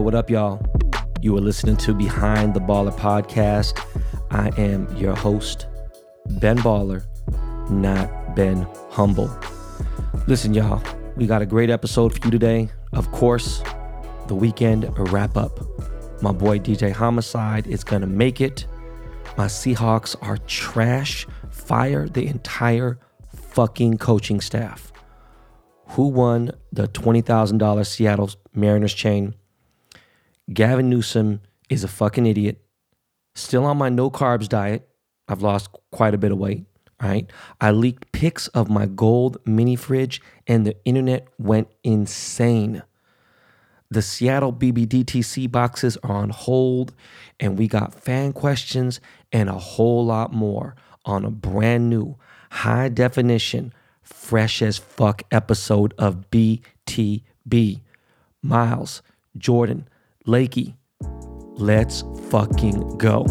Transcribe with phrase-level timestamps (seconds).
[0.00, 0.60] What up, y'all?
[1.22, 3.80] You are listening to Behind the Baller podcast.
[4.30, 5.66] I am your host,
[6.40, 7.04] Ben Baller,
[7.70, 9.30] not Ben Humble.
[10.26, 10.82] Listen, y'all,
[11.16, 12.70] we got a great episode for you today.
[12.92, 13.62] Of course,
[14.26, 15.60] the weekend wrap up.
[16.20, 18.66] My boy DJ Homicide is going to make it.
[19.38, 21.26] My Seahawks are trash.
[21.50, 22.98] Fire the entire
[23.52, 24.92] fucking coaching staff.
[25.90, 29.34] Who won the $20,000 Seattle Mariners chain?
[30.52, 31.40] Gavin Newsom
[31.70, 32.60] is a fucking idiot.
[33.34, 34.88] Still on my no carbs diet.
[35.26, 36.66] I've lost quite a bit of weight.
[37.02, 37.30] Right?
[37.60, 42.82] I leaked pics of my gold mini fridge and the internet went insane.
[43.90, 46.94] The Seattle BBDTC boxes are on hold,
[47.38, 52.16] and we got fan questions and a whole lot more on a brand new,
[52.50, 57.82] high definition, fresh as fuck episode of BTB.
[58.42, 59.02] Miles,
[59.36, 59.88] Jordan,
[60.26, 60.74] Lakey,
[61.58, 63.26] let's fucking go.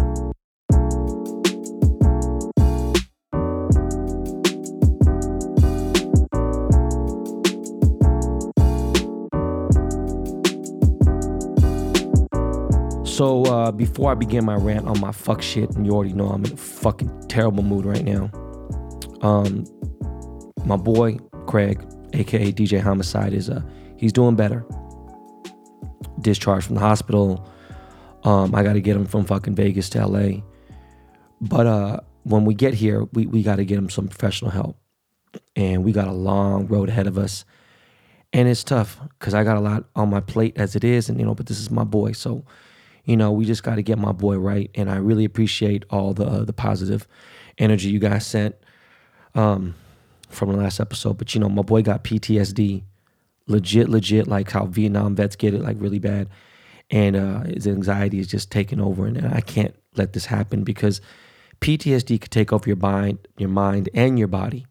[13.03, 16.27] So uh, before I begin my rant on my fuck shit, and you already know
[16.27, 18.29] I'm in a fucking terrible mood right now.
[19.23, 19.65] Um,
[20.65, 21.83] my boy Craig,
[22.13, 23.63] aka DJ Homicide, is uh
[23.97, 24.63] he's doing better.
[26.21, 27.47] Discharged from the hospital.
[28.23, 30.41] Um, I got to get him from fucking Vegas to LA.
[31.41, 34.77] But uh, when we get here, we we got to get him some professional help,
[35.55, 37.45] and we got a long road ahead of us.
[38.31, 41.19] And it's tough because I got a lot on my plate as it is, and
[41.19, 42.45] you know, but this is my boy, so
[43.05, 44.71] you know, we just got to get my boy right.
[44.75, 47.07] And I really appreciate all the uh, the positive
[47.57, 48.55] energy you guys sent
[49.35, 49.75] um,
[50.29, 51.17] from the last episode.
[51.17, 52.83] But you know, my boy got PTSD,
[53.47, 56.29] legit, legit, like how Vietnam vets get it, like really bad.
[56.89, 61.01] And uh, his anxiety is just taking over, and I can't let this happen because
[61.61, 64.65] PTSD could take over your mind, your mind, and your body,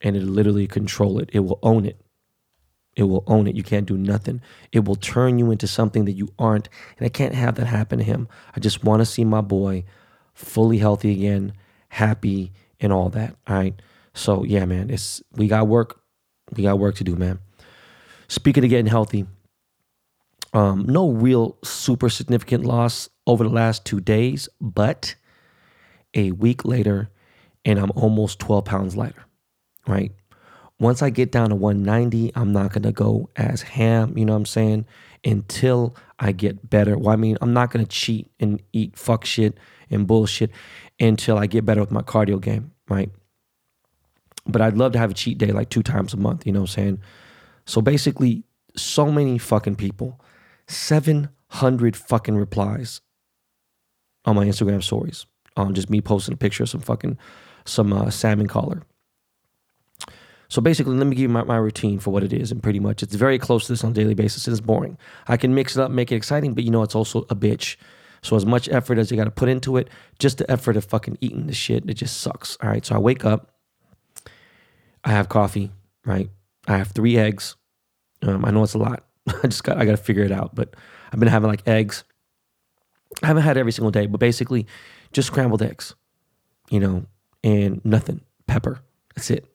[0.00, 1.28] and it literally control it.
[1.32, 2.00] It will own it.
[2.96, 3.54] It will own it.
[3.54, 4.40] You can't do nothing.
[4.72, 6.68] It will turn you into something that you aren't.
[6.98, 8.26] And I can't have that happen to him.
[8.56, 9.84] I just want to see my boy
[10.34, 11.52] fully healthy again,
[11.90, 13.36] happy, and all that.
[13.46, 13.80] All right.
[14.14, 16.00] So yeah, man, it's we got work.
[16.56, 17.38] We got work to do, man.
[18.28, 19.26] Speaking of getting healthy,
[20.52, 25.14] um, no real super significant loss over the last two days, but
[26.14, 27.10] a week later,
[27.64, 29.24] and I'm almost 12 pounds lighter.
[29.86, 30.12] Right.
[30.80, 34.38] Once I get down to 190, I'm not to go as ham, you know what
[34.38, 34.86] I'm saying,
[35.24, 36.96] until I get better.
[36.96, 39.58] Well, I mean, I'm not to cheat and eat fuck shit
[39.90, 40.50] and bullshit
[41.00, 43.10] until I get better with my cardio game, right?
[44.46, 46.60] But I'd love to have a cheat day like two times a month, you know
[46.60, 47.00] what I'm saying?
[47.68, 48.44] So basically,
[48.76, 50.20] so many fucking people,
[50.66, 53.00] 700 fucking replies
[54.24, 57.18] on my Instagram stories on just me posting a picture of some fucking,
[57.64, 58.82] some uh, salmon collar
[60.50, 62.50] so basically, let me give you my, my routine for what it is.
[62.50, 64.48] And pretty much, it's very close to this on a daily basis.
[64.48, 64.96] It's boring.
[65.26, 67.76] I can mix it up, make it exciting, but you know, it's also a bitch.
[68.22, 70.84] So as much effort as you got to put into it, just the effort of
[70.86, 72.56] fucking eating the shit, it just sucks.
[72.62, 72.84] All right.
[72.84, 73.54] So I wake up,
[75.04, 75.70] I have coffee,
[76.04, 76.30] right?
[76.66, 77.54] I have three eggs.
[78.22, 79.04] Um, I know it's a lot.
[79.28, 80.54] I just got, I got to figure it out.
[80.54, 80.74] But
[81.12, 82.04] I've been having like eggs.
[83.22, 84.66] I haven't had every single day, but basically
[85.12, 85.94] just scrambled eggs,
[86.70, 87.06] you know,
[87.42, 88.80] and nothing, pepper.
[89.14, 89.46] That's it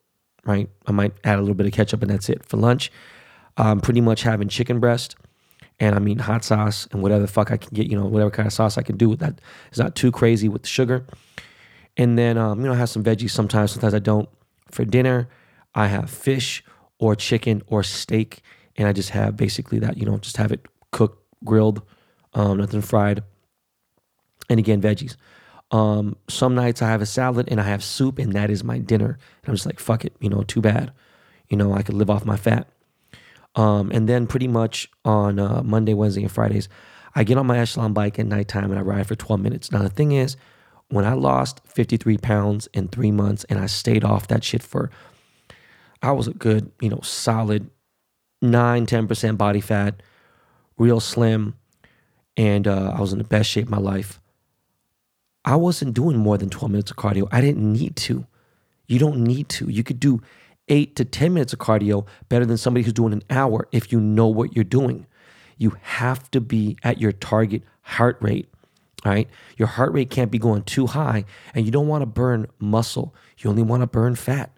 [0.46, 0.70] right?
[0.86, 2.46] I might add a little bit of ketchup and that's it.
[2.46, 2.92] For lunch,
[3.58, 5.16] I'm pretty much having chicken breast
[5.80, 8.32] and I mean hot sauce and whatever the fuck I can get, you know, whatever
[8.32, 9.40] kind of sauce I can do with that.
[9.70, 11.06] It's not too crazy with the sugar.
[11.98, 14.28] And then, um, you know, I have some veggies sometimes, sometimes I don't.
[14.72, 15.30] For dinner,
[15.76, 16.64] I have fish
[16.98, 18.42] or chicken or steak.
[18.78, 21.82] And I just have basically that, you know, just have it cooked, grilled,
[22.34, 23.24] um, nothing fried.
[24.50, 25.16] And again, veggies.
[25.72, 28.78] Um, some nights I have a salad and I have soup, and that is my
[28.78, 29.18] dinner.
[29.44, 30.92] And I'm just like, fuck it, you know, too bad.
[31.50, 32.68] You know, I could live off my fat.
[33.56, 36.70] Um, and then pretty much on uh, Monday, Wednesday, and Fridays,
[37.16, 39.72] I get on my Echelon bike at nighttime and I ride for 12 minutes.
[39.72, 40.36] Now, the thing is,
[40.90, 44.90] when I lost 53 pounds in three months and I stayed off that shit for,
[46.02, 47.70] I was a good, you know, solid
[48.44, 50.04] 9, 10% body fat,
[50.78, 51.56] real slim,
[52.38, 54.20] and uh, I was in the best shape of my life.
[55.46, 57.28] I wasn't doing more than 12 minutes of cardio.
[57.32, 58.26] I didn't need to.
[58.88, 59.70] You don't need to.
[59.70, 60.22] You could do
[60.70, 64.00] eight to 10 minutes of cardio better than somebody who's doing an hour if you
[64.00, 65.06] know what you're doing.
[65.58, 68.50] You have to be at your target heart rate.
[69.06, 69.30] Right.
[69.58, 73.14] Your heart rate can't be going too high, and you don't want to burn muscle.
[73.38, 74.50] You only want to burn fat.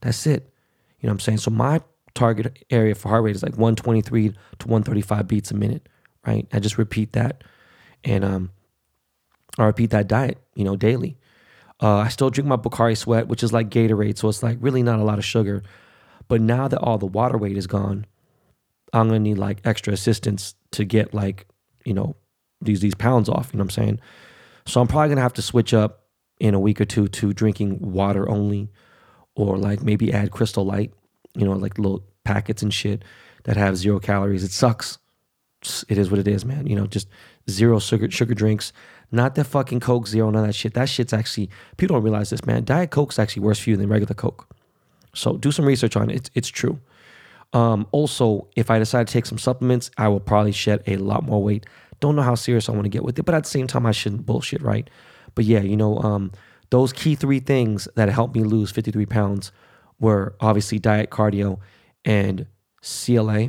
[0.00, 0.50] That's it.
[0.98, 1.38] You know what I'm saying?
[1.38, 1.80] So, my
[2.14, 4.36] target area for heart rate is like 123 to
[4.68, 5.88] 135 beats a minute,
[6.26, 6.46] right?
[6.52, 7.44] I just repeat that,
[8.04, 8.50] and um,
[9.58, 11.16] I repeat that diet, you know, daily.
[11.82, 14.82] Uh, I still drink my Pocari Sweat, which is like Gatorade, so it's like really
[14.82, 15.62] not a lot of sugar.
[16.28, 18.06] But now that all the water weight is gone,
[18.92, 21.46] I'm gonna need like extra assistance to get like
[21.84, 22.16] you know
[22.60, 23.50] these these pounds off.
[23.52, 24.00] You know what I'm saying?
[24.66, 26.04] So I'm probably gonna have to switch up
[26.40, 28.70] in a week or two to drinking water only,
[29.34, 30.92] or like maybe add Crystal Light.
[31.34, 33.02] You know, like little packets and shit
[33.44, 34.44] that have zero calories.
[34.44, 34.98] It sucks.
[35.88, 36.66] It is what it is, man.
[36.66, 37.08] You know, just
[37.48, 38.72] zero sugar sugar drinks.
[39.10, 40.74] Not that fucking Coke Zero, none of that shit.
[40.74, 42.64] That shit's actually people don't realize this, man.
[42.64, 44.48] Diet Coke's actually worse for you than regular Coke.
[45.14, 46.16] So do some research on it.
[46.16, 46.80] It's, it's true.
[47.52, 51.22] Um, also, if I decide to take some supplements, I will probably shed a lot
[51.22, 51.66] more weight.
[52.00, 53.86] Don't know how serious I want to get with it, but at the same time,
[53.86, 54.90] I shouldn't bullshit, right?
[55.36, 56.32] But yeah, you know, um,
[56.70, 59.52] those key three things that helped me lose 53 pounds
[59.98, 61.58] were obviously diet, cardio,
[62.04, 62.46] and
[62.82, 63.48] CLA,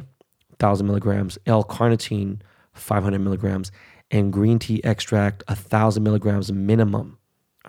[0.57, 2.39] 1,000 milligrams, L-carnitine,
[2.73, 3.71] 500 milligrams,
[4.11, 7.17] and green tea extract, 1,000 milligrams minimum.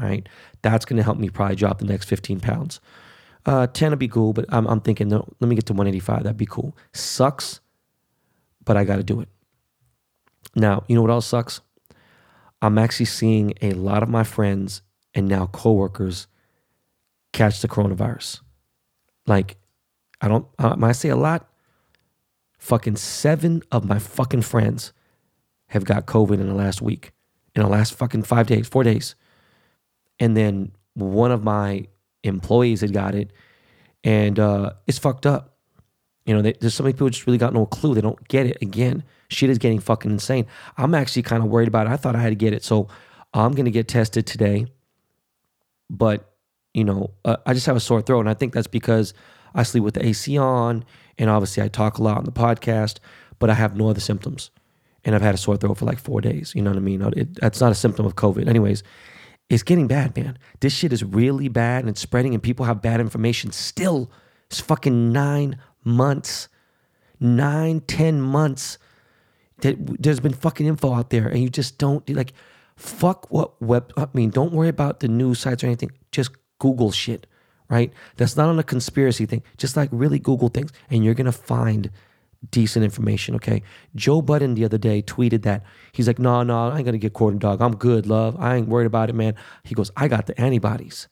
[0.00, 0.28] All right.
[0.62, 2.80] That's going to help me probably drop the next 15 pounds.
[3.46, 6.24] Uh, 10 would be cool, but I'm, I'm thinking, no, let me get to 185.
[6.24, 6.76] That'd be cool.
[6.92, 7.60] Sucks,
[8.64, 9.28] but I got to do it.
[10.54, 11.60] Now, you know what else sucks?
[12.60, 14.82] I'm actually seeing a lot of my friends
[15.14, 16.26] and now coworkers
[17.32, 18.40] catch the coronavirus.
[19.26, 19.56] Like,
[20.20, 21.48] I don't, uh, when I say a lot,
[22.58, 24.92] fucking seven of my fucking friends
[25.68, 27.12] have got COVID in the last week,
[27.54, 29.14] in the last fucking five days, four days.
[30.18, 31.86] And then one of my
[32.22, 33.32] employees had got it,
[34.04, 35.56] and uh, it's fucked up.
[36.24, 37.94] You know, they, there's so many people just really got no clue.
[37.94, 38.58] They don't get it.
[38.60, 40.46] Again, shit is getting fucking insane.
[40.76, 41.90] I'm actually kind of worried about it.
[41.90, 42.88] I thought I had to get it, so
[43.34, 44.66] I'm gonna get tested today.
[45.88, 46.32] But
[46.76, 49.14] you know, uh, I just have a sore throat, and I think that's because
[49.54, 50.84] I sleep with the AC on,
[51.18, 52.98] and obviously I talk a lot on the podcast,
[53.38, 54.50] but I have no other symptoms,
[55.04, 56.52] and I've had a sore throat for like four days.
[56.54, 57.02] You know what I mean?
[57.16, 58.82] It, that's not a symptom of COVID, anyways
[59.48, 60.38] it's getting bad, man.
[60.60, 64.10] This shit is really bad and it's spreading, and people have bad information still.
[64.46, 66.48] It's fucking nine months,
[67.20, 68.78] nine, ten months
[69.58, 72.32] that there's been fucking info out there, and you just don't like
[72.76, 73.92] fuck what web.
[73.96, 75.92] I mean, don't worry about the news sites or anything.
[76.10, 77.26] Just Google shit,
[77.68, 77.92] right?
[78.16, 79.42] That's not on a conspiracy thing.
[79.56, 81.90] Just like really Google things, and you're gonna find
[82.50, 83.62] decent information, okay?
[83.94, 85.64] Joe Budden the other day tweeted that.
[85.92, 87.60] He's like, no, no, I ain't gonna get quarter dog.
[87.60, 88.36] I'm good, love.
[88.38, 89.34] I ain't worried about it, man.
[89.64, 91.08] He goes, I got the antibodies.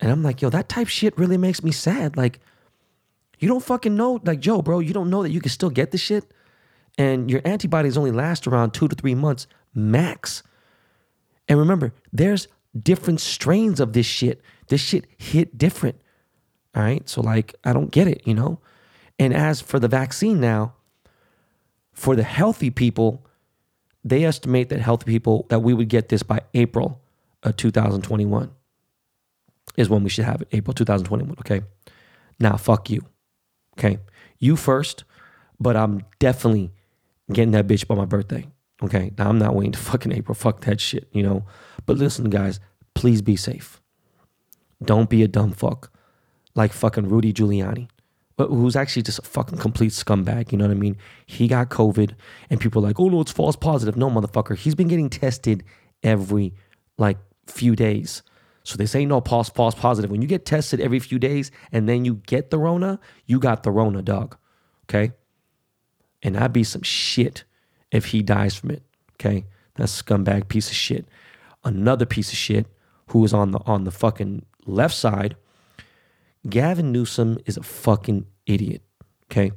[0.00, 2.16] And I'm like, yo, that type shit really makes me sad.
[2.16, 2.38] Like,
[3.38, 5.90] you don't fucking know, like, Joe, bro, you don't know that you can still get
[5.90, 6.32] the shit.
[6.98, 10.42] And your antibodies only last around two to three months max.
[11.48, 12.48] And remember, there's
[12.82, 14.42] different strains of this shit.
[14.68, 16.00] This shit hit different.
[16.74, 17.08] All right.
[17.08, 18.60] So, like, I don't get it, you know?
[19.18, 20.74] And as for the vaccine now,
[21.92, 23.24] for the healthy people,
[24.04, 27.00] they estimate that healthy people that we would get this by April
[27.42, 28.50] of 2021
[29.76, 30.48] is when we should have it.
[30.52, 31.36] April 2021.
[31.40, 31.62] Okay.
[32.38, 33.02] Now, fuck you.
[33.78, 33.98] Okay.
[34.38, 35.04] You first,
[35.58, 36.72] but I'm definitely
[37.32, 38.46] getting that bitch by my birthday.
[38.82, 39.12] Okay.
[39.18, 40.34] Now, I'm not waiting to fucking April.
[40.34, 41.44] Fuck that shit, you know?
[41.84, 42.60] But listen, guys,
[42.94, 43.80] please be safe.
[44.84, 45.92] Don't be a dumb fuck
[46.54, 47.88] like fucking Rudy Giuliani
[48.38, 50.52] uh, who's actually just a fucking complete scumbag.
[50.52, 50.96] You know what I mean?
[51.24, 52.12] He got COVID,
[52.50, 55.64] and people are like, "Oh no, it's false positive." No, motherfucker, he's been getting tested
[56.02, 56.54] every
[56.98, 58.22] like few days.
[58.62, 60.10] So they say no, false, false positive.
[60.10, 63.62] When you get tested every few days and then you get the Rona, you got
[63.62, 64.36] the Rona, dog.
[64.84, 65.12] Okay,
[66.22, 67.44] and that'd be some shit
[67.96, 68.82] if he dies from it.
[69.14, 71.06] Okay, that's scumbag piece of shit.
[71.64, 72.66] Another piece of shit
[73.08, 75.36] who is on the on the fucking left side
[76.48, 78.82] Gavin Newsom is a fucking idiot.
[79.30, 79.52] Okay.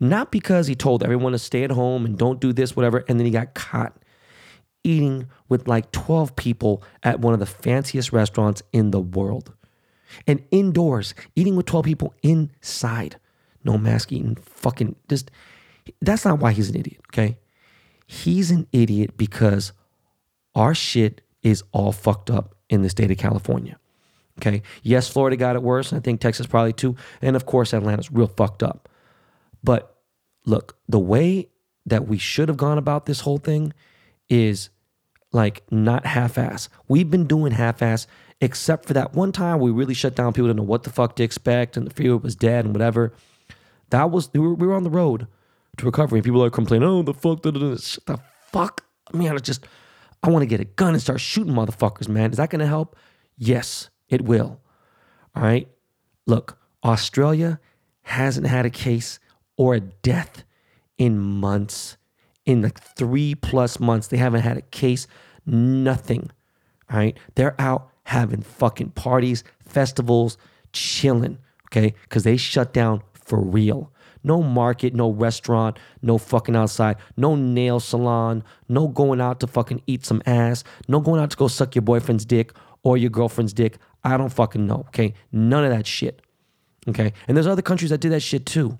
[0.00, 3.18] Not because he told everyone to stay at home and don't do this, whatever, and
[3.18, 3.96] then he got caught
[4.84, 9.52] eating with like 12 people at one of the fanciest restaurants in the world.
[10.26, 13.18] And indoors, eating with 12 people inside.
[13.64, 15.30] No mask eating, fucking just
[16.00, 17.38] that's not why he's an idiot, okay?
[18.10, 19.72] He's an idiot because
[20.54, 23.78] our shit is all fucked up in the state of California.
[24.38, 24.62] Okay.
[24.82, 25.92] Yes, Florida got it worse.
[25.92, 26.96] And I think Texas probably too.
[27.20, 28.88] And of course, Atlanta's real fucked up.
[29.62, 29.94] But
[30.46, 31.48] look, the way
[31.84, 33.74] that we should have gone about this whole thing
[34.30, 34.70] is
[35.30, 36.70] like not half ass.
[36.88, 38.06] We've been doing half ass,
[38.40, 40.32] except for that one time we really shut down.
[40.32, 43.12] People didn't know what the fuck to expect and the fear was dead and whatever.
[43.90, 45.26] That was, we were on the road
[45.78, 47.76] to recovery and people are complaining, oh, the fuck, da, da, da.
[47.76, 48.18] shut the
[48.52, 48.84] fuck.
[49.12, 49.66] I I just,
[50.22, 52.30] I want to get a gun and start shooting motherfuckers, man.
[52.30, 52.96] Is that going to help?
[53.36, 53.90] Yes.
[54.08, 54.60] It will.
[55.34, 55.68] All right.
[56.26, 57.60] Look, Australia
[58.02, 59.18] hasn't had a case
[59.56, 60.44] or a death
[60.96, 61.96] in months
[62.46, 64.08] in like three plus months.
[64.08, 65.06] They haven't had a case,
[65.46, 66.30] nothing.
[66.90, 67.18] All right.
[67.34, 70.38] They're out having fucking parties, festivals,
[70.72, 71.38] chilling.
[71.66, 71.94] Okay.
[72.08, 73.92] Cause they shut down for real.
[74.22, 79.82] No market, no restaurant, no fucking outside, no nail salon, no going out to fucking
[79.86, 83.52] eat some ass, no going out to go suck your boyfriend's dick or your girlfriend's
[83.52, 83.78] dick.
[84.04, 84.84] I don't fucking know.
[84.88, 85.14] Okay.
[85.32, 86.22] None of that shit.
[86.88, 87.12] Okay.
[87.26, 88.78] And there's other countries that did that shit too.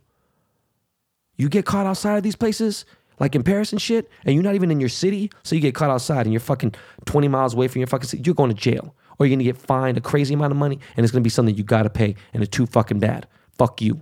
[1.36, 2.84] You get caught outside of these places,
[3.20, 5.74] like in Paris and shit, and you're not even in your city, so you get
[5.74, 8.56] caught outside and you're fucking 20 miles away from your fucking city, you're going to
[8.56, 8.94] jail.
[9.18, 11.56] Or you're gonna get fined a crazy amount of money and it's gonna be something
[11.56, 13.26] you gotta pay and it's too fucking bad.
[13.56, 14.00] Fuck you.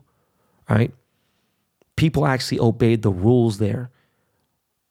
[0.68, 0.92] All right?
[1.96, 3.90] People actually obeyed the rules there.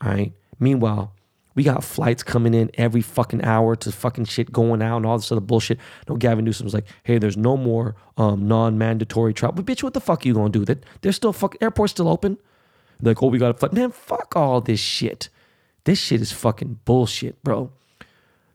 [0.01, 0.33] All right.
[0.59, 1.13] Meanwhile,
[1.55, 5.17] we got flights coming in every fucking hour to fucking shit going out and all
[5.17, 5.79] this other bullshit.
[6.09, 9.63] No, Gavin Newsom's like, hey, there's no more um, non-mandatory travel.
[9.63, 10.65] But bitch, what the fuck are you gonna do?
[10.65, 12.37] That they're still fucking airport's still open.
[13.01, 13.73] Like, oh, we got a flight.
[13.73, 15.29] Man, fuck all this shit.
[15.85, 17.71] This shit is fucking bullshit, bro.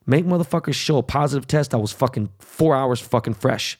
[0.07, 3.78] Make motherfuckers show a positive test that was fucking four hours fucking fresh.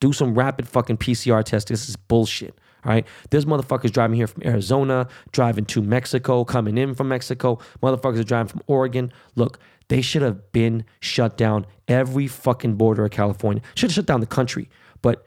[0.00, 1.68] Do some rapid fucking PCR test.
[1.68, 2.58] This is bullshit.
[2.84, 3.06] All right.
[3.30, 7.58] There's motherfuckers driving here from Arizona, driving to Mexico, coming in from Mexico.
[7.82, 9.12] Motherfuckers are driving from Oregon.
[9.36, 9.58] Look,
[9.88, 13.62] they should have been shut down every fucking border of California.
[13.74, 14.68] Should have shut down the country,
[15.00, 15.24] but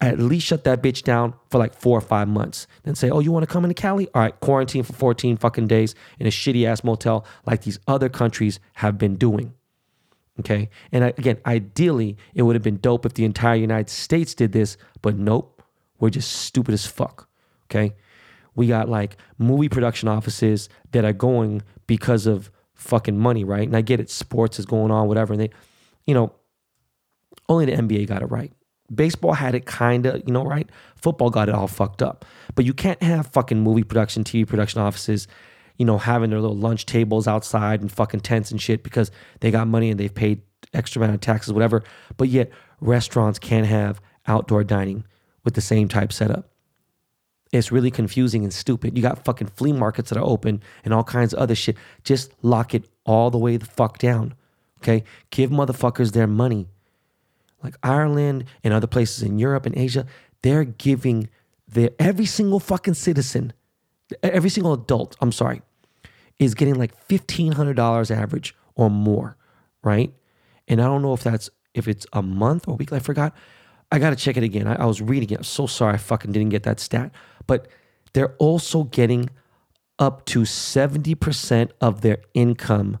[0.00, 2.66] at least shut that bitch down for like four or five months.
[2.82, 4.08] Then say, oh, you want to come into Cali?
[4.14, 8.08] All right, quarantine for 14 fucking days in a shitty ass motel like these other
[8.08, 9.54] countries have been doing.
[10.40, 10.68] Okay.
[10.92, 14.52] And uh, again, ideally, it would have been dope if the entire United States did
[14.52, 15.55] this, but nope.
[15.98, 17.28] We're just stupid as fuck.
[17.70, 17.94] Okay.
[18.54, 23.66] We got like movie production offices that are going because of fucking money, right?
[23.66, 25.32] And I get it, sports is going on, whatever.
[25.32, 25.50] And they,
[26.06, 26.32] you know,
[27.48, 28.52] only the NBA got it right.
[28.94, 30.68] Baseball had it kind of, you know, right?
[30.94, 32.24] Football got it all fucked up.
[32.54, 35.26] But you can't have fucking movie production, TV production offices,
[35.76, 39.10] you know, having their little lunch tables outside and fucking tents and shit because
[39.40, 41.82] they got money and they've paid extra amount of taxes, whatever.
[42.16, 42.50] But yet
[42.80, 45.04] restaurants can't have outdoor dining
[45.46, 46.50] with the same type setup.
[47.52, 48.96] It's really confusing and stupid.
[48.98, 51.76] You got fucking flea markets that are open and all kinds of other shit.
[52.02, 54.34] Just lock it all the way the fuck down.
[54.78, 55.04] Okay?
[55.30, 56.66] Give motherfuckers their money.
[57.62, 60.04] Like Ireland and other places in Europe and Asia,
[60.42, 61.30] they're giving
[61.68, 63.52] their every single fucking citizen,
[64.22, 65.62] every single adult, I'm sorry,
[66.38, 69.36] is getting like $1,500 average or more,
[69.82, 70.12] right?
[70.68, 73.34] And I don't know if that's if it's a month or a week, I forgot.
[73.96, 74.66] I got to check it again.
[74.66, 75.38] I, I, was reading it.
[75.38, 77.12] I'm so sorry I fucking didn't get that stat.
[77.46, 77.66] But
[78.12, 79.30] they're also getting
[79.98, 82.98] up to 70% of their income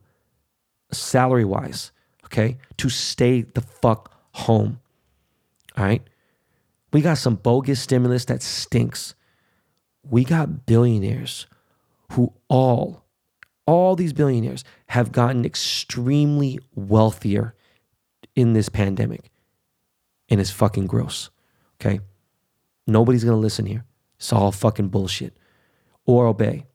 [0.90, 1.92] salary wise,
[2.24, 4.80] okay, to stay the fuck home.
[5.76, 6.02] All right.
[6.94, 9.14] We got some bogus stimulus that stinks.
[10.02, 11.46] We got billionaires
[12.12, 13.04] who all,
[13.66, 17.54] all these billionaires have gotten extremely wealthier
[18.34, 19.30] in this pandemic
[20.28, 21.30] and it's fucking gross.
[21.80, 22.00] Okay?
[22.86, 23.84] Nobody's gonna listen here.
[24.16, 25.36] It's all fucking bullshit.
[26.04, 26.66] Or obey.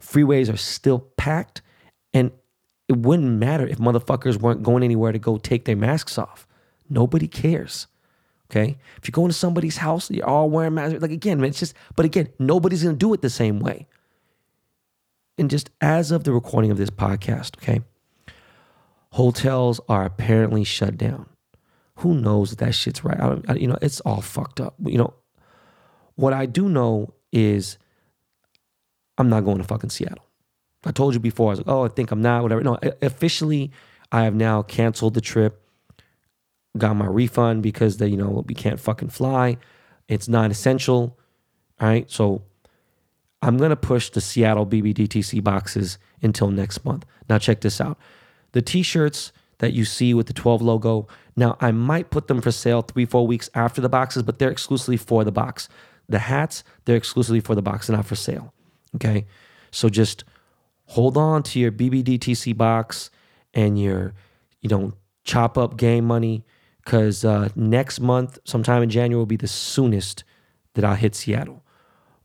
[0.00, 1.62] Freeways are still packed,
[2.12, 2.30] and
[2.88, 6.46] it wouldn't matter if motherfuckers weren't going anywhere to go take their masks off.
[6.88, 7.86] Nobody cares.
[8.50, 8.76] Okay?
[8.98, 11.00] If you're going to somebody's house, you're all wearing masks.
[11.00, 13.86] Like again, man, it's just, but again, nobody's gonna do it the same way.
[15.38, 17.82] And just as of the recording of this podcast, okay,
[19.12, 21.26] hotels are apparently shut down
[21.96, 23.20] who knows that, that shit's right?
[23.20, 24.74] I, I, you know, it's all fucked up.
[24.84, 25.14] You know,
[26.16, 27.78] what I do know is
[29.18, 30.24] I'm not going to fucking Seattle.
[30.84, 32.62] I told you before, I was like, oh, I think I'm not, whatever.
[32.62, 33.70] No, officially,
[34.12, 35.66] I have now canceled the trip,
[36.76, 39.56] got my refund because they, you know, we can't fucking fly.
[40.08, 41.18] It's not essential.
[41.80, 42.10] All right.
[42.10, 42.42] So
[43.40, 47.04] I'm going to push the Seattle BBDTC boxes until next month.
[47.28, 47.98] Now, check this out.
[48.52, 49.32] The t shirts
[49.64, 53.04] that you see with the 12 logo, now, I might put them for sale three,
[53.04, 55.68] four weeks after the boxes, but they're exclusively for the box.
[56.08, 58.52] The hats, they're exclusively for the box, and not for sale.
[58.94, 59.26] Okay.
[59.70, 60.24] So just
[60.86, 63.10] hold on to your BBDTC box
[63.52, 64.14] and your,
[64.60, 64.92] you know,
[65.24, 66.44] chop up game money
[66.84, 70.22] because uh, next month, sometime in January, will be the soonest
[70.74, 71.63] that I'll hit Seattle.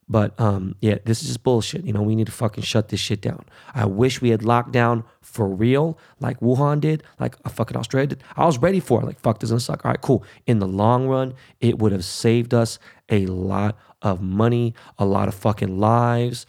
[0.10, 1.86] But um, yeah, this is just bullshit.
[1.86, 3.46] You know, we need to fucking shut this shit down.
[3.76, 8.08] I wish we had locked down for real, like Wuhan did, like a fucking Australia
[8.08, 8.24] did.
[8.36, 9.06] I was ready for it.
[9.06, 9.86] Like, fuck, this is gonna suck.
[9.86, 10.24] All right, cool.
[10.48, 15.28] In the long run, it would have saved us a lot of money, a lot
[15.28, 16.48] of fucking lives.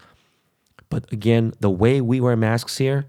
[0.89, 3.07] But again, the way we wear masks here,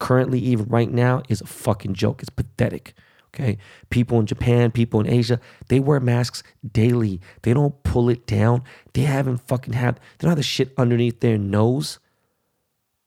[0.00, 2.22] currently, even right now, is a fucking joke.
[2.22, 2.94] It's pathetic.
[3.38, 3.58] Okay.
[3.90, 7.20] People in Japan, people in Asia, they wear masks daily.
[7.42, 8.62] They don't pull it down.
[8.94, 11.98] They haven't fucking have, they don't have the shit underneath their nose.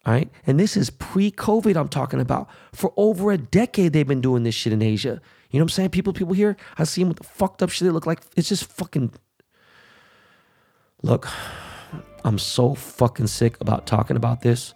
[0.05, 0.29] right?
[0.45, 2.49] And this is pre-COVID I'm talking about.
[2.73, 5.21] For over a decade they've been doing this shit in Asia.
[5.51, 5.89] You know what I'm saying?
[5.91, 8.21] People people here, I see them with the fucked up shit they look like.
[8.35, 9.13] It's just fucking
[11.01, 11.27] Look,
[12.25, 14.73] I'm so fucking sick about talking about this.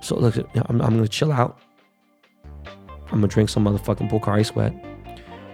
[0.00, 1.60] So look, I'm, I'm gonna chill out.
[2.66, 4.72] I'm gonna drink some motherfucking Pocari Sweat.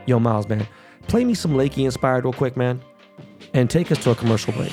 [0.06, 0.66] Yo, Miles, man,
[1.08, 2.82] play me some Lakey inspired real quick, man,
[3.54, 4.73] and take us to a commercial break.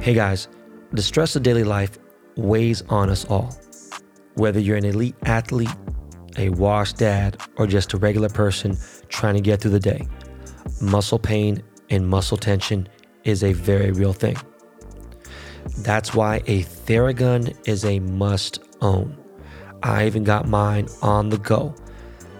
[0.00, 0.48] Hey guys,
[0.92, 1.98] the stress of daily life
[2.36, 3.52] weighs on us all.
[4.36, 5.68] Whether you're an elite athlete,
[6.38, 10.06] a washed dad, or just a regular person trying to get through the day,
[10.80, 12.88] muscle pain and muscle tension
[13.24, 14.36] is a very real thing.
[15.78, 19.16] That's why a Theragun is a must own.
[19.82, 21.74] I even got mine on the go.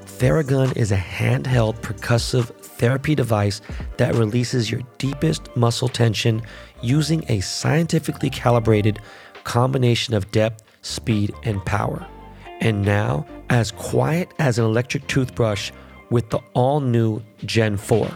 [0.07, 3.61] Theragun is a handheld percussive therapy device
[3.97, 6.43] that releases your deepest muscle tension
[6.83, 8.99] using a scientifically calibrated
[9.45, 12.07] combination of depth, speed, and power.
[12.61, 15.71] And now, as quiet as an electric toothbrush
[16.11, 18.09] with the all new Gen 4.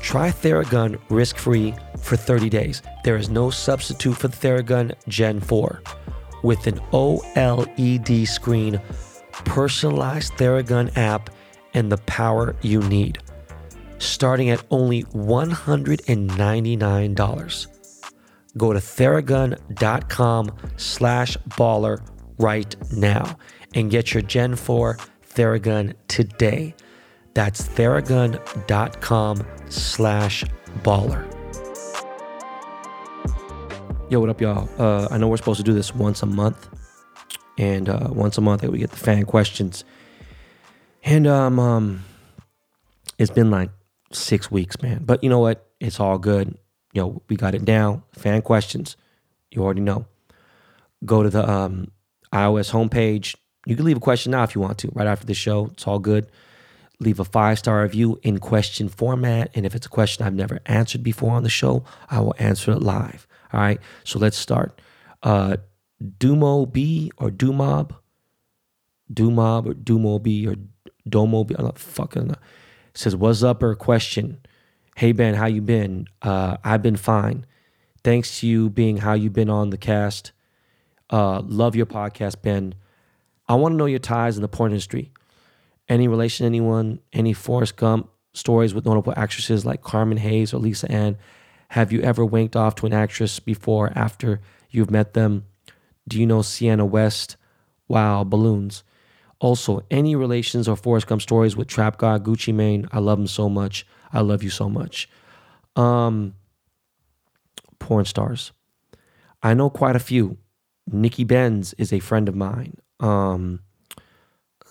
[0.00, 2.82] Try Theragun risk free for 30 days.
[3.04, 5.82] There is no substitute for the Theragun Gen 4.
[6.42, 8.80] With an OLED screen,
[9.44, 11.30] personalized Theragun app,
[11.72, 13.18] and the power you need
[14.04, 17.66] starting at only $199.
[18.56, 22.00] Go to theragun.com slash baller
[22.38, 23.36] right now
[23.74, 24.96] and get your Gen 4
[25.34, 26.74] Theragun today.
[27.34, 30.44] That's theragun.com slash
[30.82, 31.30] baller.
[34.08, 34.68] Yo, what up, y'all?
[34.78, 36.68] Uh, I know we're supposed to do this once a month.
[37.58, 39.84] And uh, once a month, we get the fan questions.
[41.02, 42.04] And um, um,
[43.18, 43.70] it's been like
[44.12, 45.02] six weeks, man.
[45.04, 45.68] But you know what?
[45.80, 46.56] It's all good.
[46.92, 48.04] You know, we got it down.
[48.12, 48.96] Fan questions,
[49.50, 50.06] you already know.
[51.04, 51.90] Go to the um,
[52.32, 53.34] iOS homepage.
[53.66, 55.66] You can leave a question now if you want to, right after the show.
[55.72, 56.28] It's all good.
[57.00, 59.50] Leave a five star review in question format.
[59.54, 62.72] And if it's a question I've never answered before on the show, I will answer
[62.72, 63.26] it live.
[63.52, 63.80] All right.
[64.04, 64.80] So let's start.
[65.22, 65.56] Uh,
[66.02, 67.96] Dumo B or Dumob,
[69.12, 70.56] Dumob or Dumo B or
[71.08, 71.54] Domo B.
[71.58, 72.34] I'm not fucking
[72.94, 74.40] says, "What's up?" or question.
[74.96, 76.06] Hey Ben, how you been?
[76.22, 77.46] Uh, I've been fine.
[78.04, 80.32] Thanks to you being how you've been on the cast.
[81.10, 82.74] Uh, love your podcast, Ben.
[83.48, 85.12] I want to know your ties in the porn industry.
[85.88, 87.00] Any relation to anyone?
[87.12, 91.18] Any Forrest Gump stories with notable actresses like Carmen Hayes or Lisa Ann?
[91.68, 95.44] Have you ever winked off to an actress before after you've met them?
[96.06, 97.36] Do you know Sienna West?
[97.88, 98.84] Wow, balloons.
[99.40, 103.26] Also, any relations or Forrest Gump stories with Trap God, Gucci Mane, I love him
[103.26, 103.86] so much.
[104.12, 105.08] I love you so much.
[105.76, 106.34] Um,
[107.78, 108.52] porn stars.
[109.42, 110.38] I know quite a few.
[110.90, 112.76] Nikki Benz is a friend of mine.
[113.00, 113.60] Um,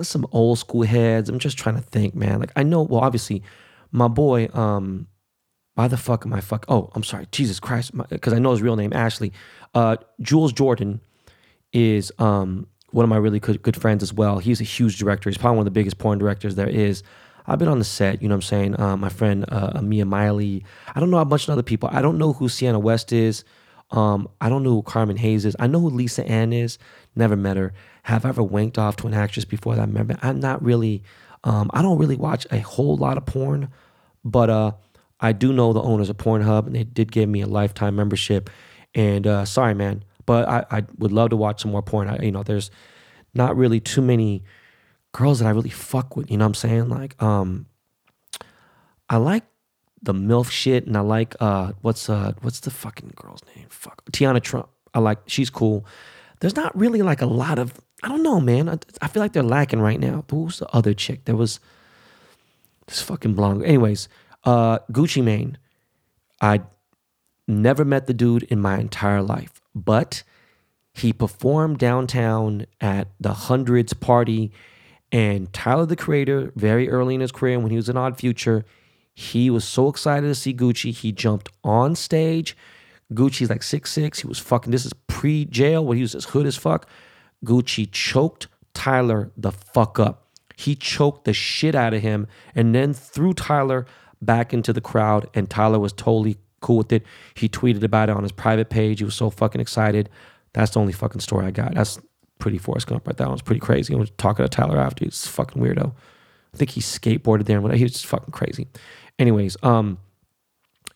[0.01, 1.29] some old school heads.
[1.29, 2.39] I'm just trying to think, man.
[2.39, 3.43] Like I know, well, obviously,
[3.91, 5.07] my boy, um,
[5.75, 6.65] why the fuck am I fuck?
[6.67, 9.33] Oh, I'm sorry, Jesus Christ, because I know his real name, Ashley.
[9.73, 11.01] Uh, Jules Jordan
[11.71, 14.37] is um one of my really good, good friends as well.
[14.37, 15.29] He's a huge director.
[15.29, 17.01] He's probably one of the biggest porn directors there is.
[17.47, 18.79] I've been on the set, you know what I'm saying?
[18.79, 20.63] Uh, my friend uh, Mia Miley.
[20.93, 21.89] I don't know a bunch of other people.
[21.91, 23.43] I don't know who Sienna West is.
[23.91, 25.55] Um, I don't know who Carmen Hayes is.
[25.59, 26.77] I know who Lisa Ann is.
[27.15, 27.73] Never met her.
[28.03, 29.81] Have I ever winked off to an actress before that?
[29.81, 30.17] I remember.
[30.21, 31.03] I'm not really.
[31.43, 33.69] Um, I don't really watch a whole lot of porn,
[34.23, 34.71] but uh,
[35.19, 38.49] I do know the owners of Pornhub, and they did give me a lifetime membership.
[38.95, 42.09] And uh, sorry, man, but I, I would love to watch some more porn.
[42.09, 42.71] I, you know, there's
[43.33, 44.43] not really too many
[45.13, 46.29] girls that I really fuck with.
[46.29, 46.89] You know what I'm saying?
[46.89, 47.67] Like, um,
[49.09, 49.43] I like
[50.01, 53.67] the MILF shit, and I like uh, what's uh, what's the fucking girl's name?
[53.69, 54.69] Fuck, Tiana Trump.
[54.93, 55.85] I like she's cool.
[56.41, 58.69] There's not really like a lot of I don't know, man.
[58.69, 60.25] I, I feel like they're lacking right now.
[60.29, 61.23] Who's the other chick?
[61.25, 61.59] There was
[62.87, 63.63] this fucking blonde.
[63.63, 64.09] Anyways,
[64.43, 65.57] uh, Gucci Mane.
[66.41, 66.61] I
[67.47, 69.61] never met the dude in my entire life.
[69.73, 70.23] But
[70.93, 74.51] he performed downtown at the Hundreds party.
[75.11, 78.65] And Tyler, the creator, very early in his career, when he was in Odd Future,
[79.13, 80.91] he was so excited to see Gucci.
[80.93, 82.57] He jumped on stage.
[83.13, 84.19] Gucci's like six six.
[84.19, 86.87] He was fucking, this is pre jail when he was as hood as fuck.
[87.43, 90.27] Gucci choked Tyler the fuck up.
[90.55, 93.85] He choked the shit out of him and then threw Tyler
[94.21, 95.29] back into the crowd.
[95.33, 97.03] And Tyler was totally cool with it.
[97.35, 98.99] He tweeted about it on his private page.
[98.99, 100.09] He was so fucking excited.
[100.53, 101.73] That's the only fucking story I got.
[101.73, 101.99] That's
[102.39, 103.17] pretty Forrest Gump right?
[103.17, 103.93] That one was pretty crazy.
[103.93, 105.05] I was talking to Tyler after.
[105.05, 105.93] He's fucking weirdo.
[106.53, 107.73] I think he skateboarded there and.
[107.73, 108.67] He was just fucking crazy.
[109.17, 109.97] Anyways, um,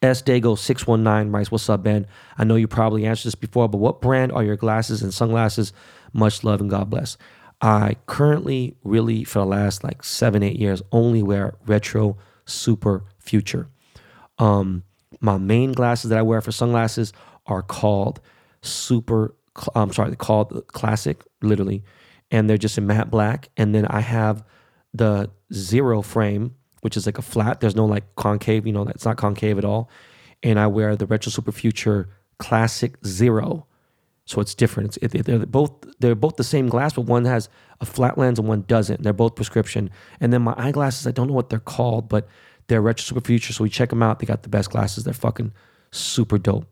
[0.02, 2.06] S Dago six one nine writes, "What's up, Ben?
[2.38, 5.74] I know you probably answered this before, but what brand are your glasses and sunglasses?
[6.18, 7.18] Much love and God bless."
[7.62, 13.68] I currently, really, for the last like seven eight years, only wear retro super future.
[14.38, 14.84] Um,
[15.22, 17.14] my main glasses that I wear for sunglasses
[17.48, 18.20] are called
[18.62, 19.34] super.
[19.74, 21.84] I'm sorry, they're called classic, literally,
[22.30, 23.50] and they're just in matte black.
[23.58, 24.44] And then I have
[24.94, 27.60] the zero frame, which is like a flat.
[27.60, 29.90] There's no like concave, you know, it's not concave at all.
[30.44, 33.66] And I wear the Retro Super Future Classic Zero.
[34.28, 34.98] So it's different.
[34.98, 37.48] It's, it, they're both they're both the same glass, but one has
[37.80, 39.02] a flat lens and one doesn't.
[39.02, 39.90] They're both prescription.
[40.20, 42.28] And then my eyeglasses, I don't know what they're called, but
[42.68, 43.54] they're Retro Super Future.
[43.54, 44.20] So we check them out.
[44.20, 45.06] They got the best glasses.
[45.06, 45.54] They're fucking
[45.92, 46.68] super dope.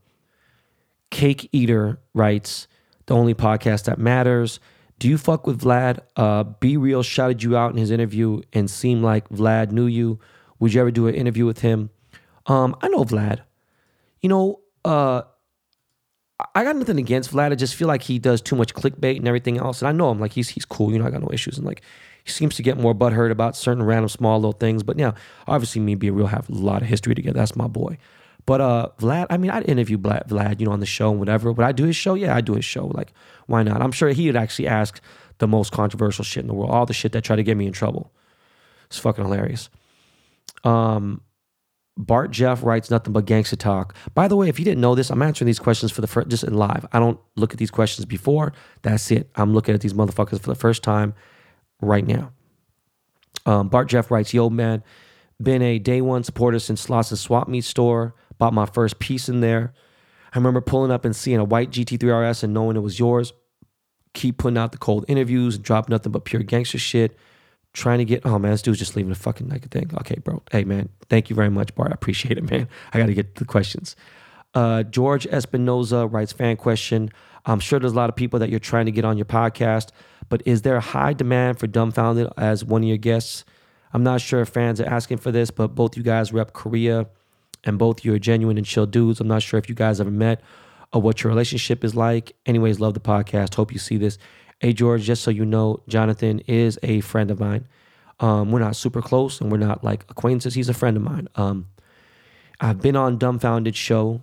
[1.11, 2.67] Cake Eater writes,
[3.05, 4.59] the only podcast that matters.
[4.99, 5.99] Do you fuck with Vlad?
[6.17, 10.19] Uh, B-Real shouted you out in his interview and seemed like Vlad knew you.
[10.59, 11.89] Would you ever do an interview with him?
[12.47, 13.41] Um, I know Vlad.
[14.21, 15.21] You know, uh,
[16.53, 17.51] I got nothing against Vlad.
[17.51, 19.81] I just feel like he does too much clickbait and everything else.
[19.81, 20.91] And I know him, like he's he's cool.
[20.91, 21.57] You know, I got no issues.
[21.57, 21.81] And like
[22.23, 24.83] he seems to get more butthurt about certain random small little things.
[24.83, 25.13] But yeah,
[25.47, 27.39] obviously me and B-Real have a lot of history together.
[27.39, 27.97] That's my boy.
[28.45, 31.19] But uh, Vlad, I mean, I'd interview Vlad, Vlad, you know, on the show and
[31.19, 31.51] whatever.
[31.51, 32.13] Would I do his show?
[32.13, 32.87] Yeah, I do his show.
[32.87, 33.13] Like,
[33.47, 33.81] why not?
[33.81, 34.99] I'm sure he would actually ask
[35.39, 37.65] the most controversial shit in the world, all the shit that try to get me
[37.65, 38.11] in trouble.
[38.87, 39.69] It's fucking hilarious.
[40.63, 41.21] Um,
[41.97, 43.95] Bart Jeff writes nothing but gangster talk.
[44.13, 46.27] By the way, if you didn't know this, I'm answering these questions for the first,
[46.27, 46.85] just in live.
[46.91, 48.51] I don't look at these questions before.
[48.81, 49.29] That's it.
[49.35, 51.13] I'm looking at these motherfuckers for the first time
[51.81, 52.31] right now.
[53.45, 54.83] Um, Bart Jeff writes, "Yo, man,
[55.41, 58.15] been a day one supporter since Slauson's Swap Meet store.
[58.37, 59.73] Bought my first piece in there.
[60.33, 63.31] I remember pulling up and seeing a white GT3 RS and knowing it was yours.
[64.13, 67.17] Keep putting out the cold interviews, and drop nothing but pure gangster shit.
[67.75, 69.91] Trying to get, oh man, this dude's just leaving a fucking a thing.
[69.99, 70.41] Okay, bro.
[70.49, 71.91] Hey man, thank you very much, Bart.
[71.91, 72.69] I appreciate it, man.
[72.93, 73.95] I got to get to the questions.
[74.53, 77.09] Uh, George Espinoza writes fan question.
[77.45, 79.89] I'm sure there's a lot of people that you're trying to get on your podcast,
[80.29, 83.43] but is there a high demand for Dumbfoundead as one of your guests?
[83.93, 87.07] I'm not sure if fans are asking for this, but both you guys rep Korea
[87.65, 89.19] and both you are genuine and chill dudes.
[89.19, 90.41] I'm not sure if you guys ever met
[90.93, 92.35] or what your relationship is like.
[92.45, 93.55] Anyways, love the podcast.
[93.55, 94.17] Hope you see this.
[94.65, 97.67] Hey, George, just so you know, Jonathan is a friend of mine.
[98.19, 100.55] Um, we're not super close and we're not like acquaintances.
[100.55, 101.27] He's a friend of mine.
[101.35, 101.67] Um,
[102.59, 104.21] I've been on Dumbfoundead show,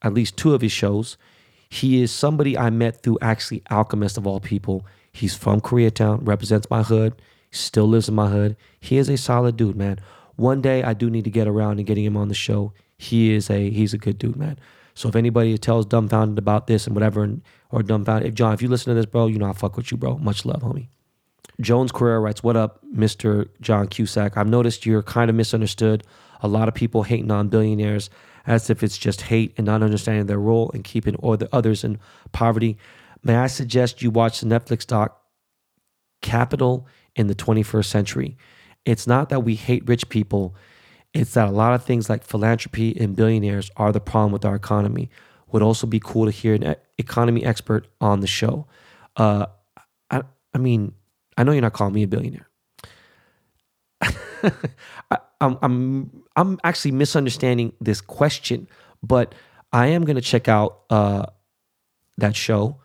[0.00, 1.18] at least two of his shows.
[1.68, 4.86] He is somebody I met through actually Alchemist of all people.
[5.12, 7.20] He's from Koreatown, represents my hood,
[7.50, 8.56] still lives in my hood.
[8.80, 9.98] He is a solid dude, man.
[10.36, 12.72] One day I do need to get around and getting him on the show.
[12.96, 14.58] He is a he's a good dude, man.
[15.00, 18.60] So if anybody tells Dumbfoundead about this and whatever, and, or Dumbfoundead, if John, if
[18.60, 20.18] you listen to this, bro, you know I fuck with you, bro.
[20.18, 20.88] Much love, homie.
[21.58, 24.36] Jones Carrera writes, "What up, Mister John Cusack?
[24.36, 26.04] I've noticed you're kind of misunderstood.
[26.42, 28.10] A lot of people hating on billionaires
[28.46, 31.82] as if it's just hate and not understanding their role in keeping or the others
[31.82, 31.98] in
[32.32, 32.76] poverty.
[33.22, 35.18] May I suggest you watch the Netflix doc
[36.20, 36.86] Capital
[37.16, 38.36] in the 21st Century?
[38.84, 40.54] It's not that we hate rich people,
[41.12, 44.54] it's that a lot of things like philanthropy and billionaires are the problem with our
[44.54, 45.10] economy.
[45.48, 48.66] Would also be cool to hear an economy expert on the show.
[49.16, 49.46] Uh,
[50.10, 50.22] I,
[50.54, 50.94] I mean,
[51.36, 52.48] I know you're not calling me a billionaire.
[54.00, 58.68] I, I'm, I'm, I'm actually misunderstanding this question,
[59.02, 59.34] but
[59.72, 61.26] I am going to check out uh,
[62.18, 62.76] that show,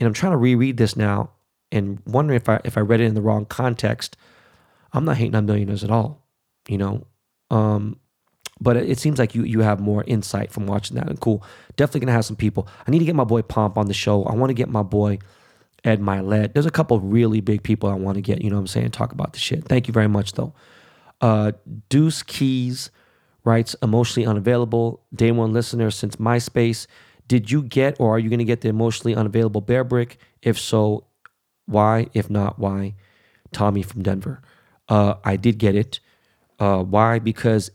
[0.00, 1.30] and I'm trying to reread this now
[1.70, 4.16] and wondering if I if I read it in the wrong context.
[4.92, 6.26] I'm not hating on millionaires at all,
[6.68, 7.06] you know.
[7.50, 7.98] Um,
[8.60, 11.08] but it, seems like you you have more insight from watching that.
[11.08, 11.44] And cool,
[11.76, 12.68] definitely gonna have some people.
[12.86, 14.24] I need to get my boy Pomp on the show.
[14.24, 15.18] I want to get my boy
[15.84, 16.54] Ed Mylett.
[16.54, 18.42] There's a couple really big people I want to get.
[18.42, 18.90] You know what I'm saying?
[18.90, 19.64] Talk about the shit.
[19.64, 20.54] Thank you very much though.
[21.20, 21.52] Uh,
[21.88, 22.90] Deuce Keys
[23.44, 25.04] writes emotionally unavailable.
[25.14, 26.86] Day one listener since MySpace.
[27.28, 30.16] Did you get or are you to get the emotionally unavailable Bearbrick?
[30.42, 31.06] If so,
[31.66, 32.08] why?
[32.14, 32.94] If not, why?
[33.52, 34.42] Tommy from Denver.
[34.88, 36.00] Uh, I did get it.
[36.58, 37.18] Uh, why?
[37.18, 37.70] Because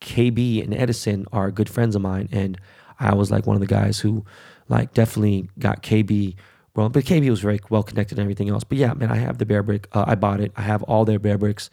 [0.00, 2.58] KB and Edison are good friends of mine, and
[2.98, 4.24] I was like one of the guys who,
[4.68, 6.34] like, definitely got KB
[6.74, 6.92] wrong.
[6.92, 8.64] But KB was very well connected and everything else.
[8.64, 9.86] But yeah, man, I have the Bearbrick.
[9.92, 10.52] Uh, I bought it.
[10.56, 11.68] I have all their Bearbricks,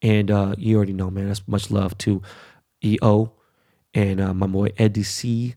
[0.00, 1.28] and uh, you already know, man.
[1.28, 2.22] That's much love to
[2.84, 3.32] EO
[3.94, 5.54] and uh, my boy Eddie C,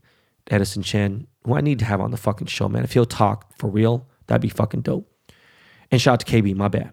[0.48, 2.84] Edison Chen, who I need to have on the fucking show, man.
[2.84, 5.10] If he'll talk for real, that'd be fucking dope.
[5.90, 6.92] And shout out to KB, my bad.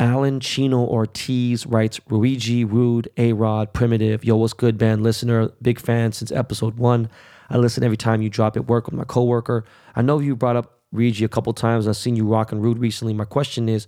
[0.00, 4.24] Alan Chino Ortiz writes Rhuigi, Rhude, A Rod, Primitive.
[4.24, 5.52] Yo, what's good, band listener?
[5.60, 7.10] Big fan since episode one.
[7.50, 8.66] I listen every time you drop it.
[8.66, 9.62] Work with my coworker.
[9.94, 11.86] I know you brought up Reggie a couple times.
[11.86, 13.12] I've seen you rocking Rhude recently.
[13.12, 13.86] My question is,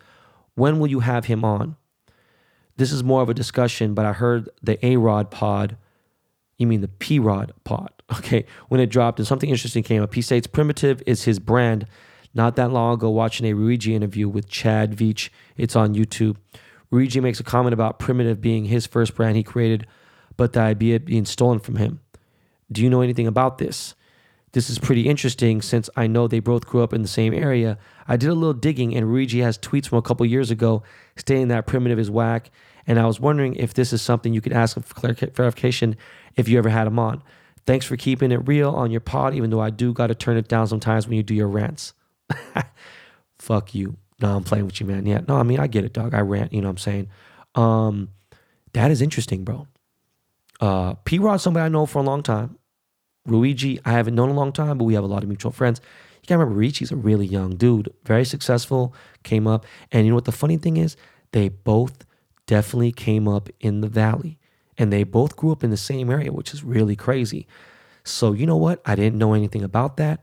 [0.54, 1.76] when will you have him on?
[2.76, 5.78] This is more of a discussion, but I heard the A Rod pod.
[6.58, 7.90] You mean the P Rod pod?
[8.18, 10.12] Okay, when it dropped and something interesting came up.
[10.12, 11.86] He states Primitive is his brand.
[12.34, 15.28] Not that long ago, watching a Rhuigi interview with Chad Veach.
[15.56, 16.36] It's on YouTube.
[16.90, 19.86] Rhuigi makes a comment about Primitive being his first brand he created,
[20.36, 22.00] but the idea being stolen from him.
[22.70, 23.94] Do you know anything about this?
[24.52, 27.78] This is pretty interesting since I know they both grew up in the same area.
[28.06, 30.82] I did a little digging, and Rhuigi has tweets from a couple years ago
[31.16, 32.50] stating that Primitive is whack.
[32.86, 35.96] And I was wondering if this is something you could ask for clarification
[36.36, 37.22] if you ever had him on.
[37.64, 40.36] Thanks for keeping it real on your pod, even though I do got to turn
[40.36, 41.94] it down sometimes when you do your rants.
[43.38, 43.96] Fuck you.
[44.20, 45.06] No, I'm playing with you, man.
[45.06, 45.20] Yeah.
[45.26, 46.14] No, I mean, I get it, dog.
[46.14, 47.08] I rant, you know what I'm saying?
[47.54, 48.08] Um,
[48.72, 49.66] that is interesting, bro.
[50.60, 52.56] Uh, P Rod, somebody I know for a long time.
[53.28, 55.80] Rhuigi, I haven't known a long time, but we have a lot of mutual friends.
[56.22, 59.66] You gotta remember, Rhuigi's a really young dude, very successful, came up.
[59.90, 60.96] And you know what the funny thing is?
[61.32, 62.04] They both
[62.46, 64.38] definitely came up in the valley
[64.78, 67.46] and they both grew up in the same area, which is really crazy.
[68.04, 68.80] So, you know what?
[68.84, 70.22] I didn't know anything about that.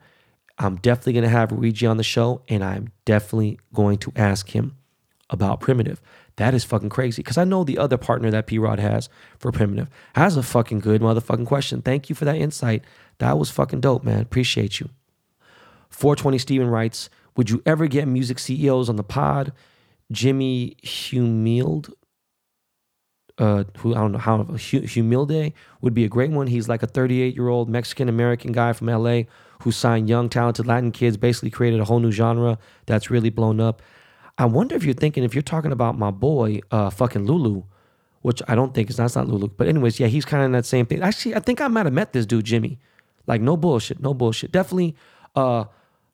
[0.60, 4.50] I'm definitely going to have Rhuigi on the show and I'm definitely going to ask
[4.50, 4.76] him
[5.30, 6.02] about Primitive.
[6.36, 9.52] That is fucking crazy because I know the other partner that P Rod has for
[9.52, 11.82] Primitive has a fucking good motherfucking question.
[11.82, 12.84] Thank you for that insight.
[13.20, 14.22] That was fucking dope, man.
[14.22, 14.90] Appreciate you.
[15.90, 19.54] 420 Steven writes Would you ever get music CEOs on the pod?
[20.12, 21.94] Jimmy Humilde
[23.40, 26.48] uh, who I don't know how Humilde would be a great one.
[26.48, 29.24] He's like a 38 year old Mexican American guy from LA
[29.62, 33.60] who signed young, talented Latin kids, basically created a whole new genre that's really blown
[33.60, 33.82] up.
[34.38, 37.64] I wonder if you're thinking, if you're talking about my boy, uh, fucking Lulu,
[38.22, 40.52] which I don't think is that's not Lulu, but anyways, yeah, he's kind of in
[40.54, 41.02] that same thing.
[41.02, 42.80] Actually, I think I might have met this dude, Jimmy.
[43.28, 44.52] Like, no bullshit, no bullshit.
[44.52, 44.96] Definitely,
[45.36, 45.66] uh,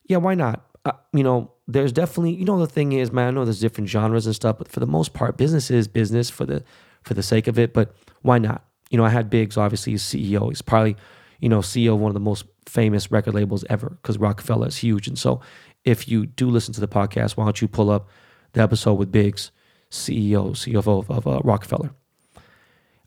[0.05, 0.65] yeah, why not?
[0.83, 3.89] Uh, you know, there's definitely, you know, the thing is, man, I know there's different
[3.89, 6.63] genres and stuff, but for the most part, business is business for the
[7.03, 8.65] for the sake of it, but why not?
[8.89, 10.49] You know, I had Biggs, obviously, he's CEO.
[10.49, 10.95] He's probably,
[11.39, 14.77] you know, CEO of one of the most famous record labels ever because Roc-A-Fella is
[14.77, 15.07] huge.
[15.07, 15.41] And so
[15.83, 18.09] if you do listen to the podcast, why don't you pull up
[18.53, 19.51] the episode with Biggs,
[19.91, 21.93] CEO, CFO of, of uh, Roc-A-Fella.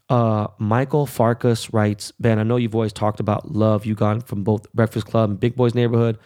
[0.08, 4.42] Uh, Michael Farkas writes, Ben, I know you've always talked about love you got from
[4.42, 6.18] both Breakfast Club and Big Boys Neighborhood,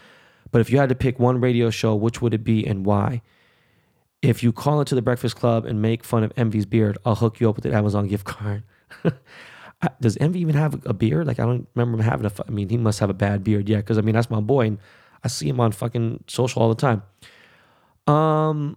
[0.53, 3.23] but if you had to pick one radio show, which would it be and why?
[4.21, 7.41] If you call into the Breakfast Club and make fun of Envy's beard, I'll hook
[7.41, 8.63] you up with an Amazon gift card.
[10.01, 11.27] Does Envy even have a beard?
[11.27, 12.33] Like I don't remember him having a.
[12.47, 13.79] I mean, he must have a bad beard, yeah.
[13.79, 14.79] Because I mean, that's my boy, and
[15.25, 17.03] I see him on fucking social all the time.
[18.13, 18.77] Um,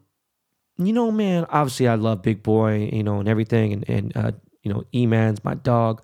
[0.77, 1.45] you know, man.
[1.49, 4.31] Obviously, I love Big Boy, you know, and everything, and and uh,
[4.63, 6.01] you know, E-Man's my dog.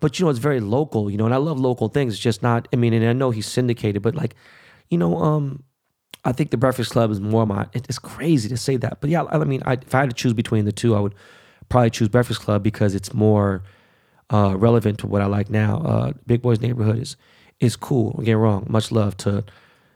[0.00, 2.14] But you know, it's very local, you know, and I love local things.
[2.14, 2.68] It's just not.
[2.72, 4.36] I mean, and I know he's syndicated, but like,
[4.88, 5.64] you know, um,
[6.24, 7.66] I think the Breakfast Club is more my.
[7.72, 10.32] It's crazy to say that, but yeah, I mean, I, if I had to choose
[10.32, 11.14] between the two, I would
[11.68, 13.64] probably choose Breakfast Club because it's more
[14.30, 15.78] uh, relevant to what I like now.
[15.78, 17.16] Uh, Big Boys Neighborhood is
[17.60, 18.12] is cool.
[18.12, 18.66] Don't get wrong.
[18.68, 19.44] Much love to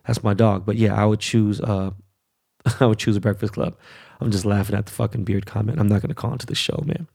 [0.07, 1.61] that's my dog, but yeah, I would choose.
[1.61, 1.91] Uh,
[2.81, 3.77] I would choose a Breakfast Club.
[4.21, 5.79] I'm just laughing at the fucking beard comment.
[5.79, 7.07] I'm not gonna call into the show, man.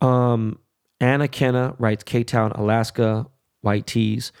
[0.00, 0.58] Um,
[1.00, 3.26] Anna Kenna writes K Town, Alaska,
[3.62, 4.32] white tees.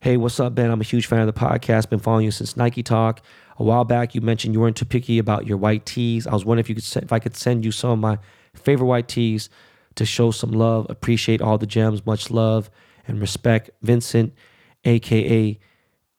[0.00, 0.70] Hey, what's up, Ben?
[0.70, 1.88] I'm a huge fan of the podcast.
[1.88, 3.22] Been following you since Nike Talk.
[3.56, 6.26] A while back, you mentioned you weren't too picky about your white tees.
[6.26, 8.18] I was wondering if you could if I could send you some of my
[8.54, 9.48] favorite white tees
[9.96, 10.86] to show some love.
[10.88, 12.04] Appreciate all the gems.
[12.06, 12.70] Much love
[13.06, 13.70] and respect.
[13.82, 14.34] Vincent,
[14.84, 15.58] aka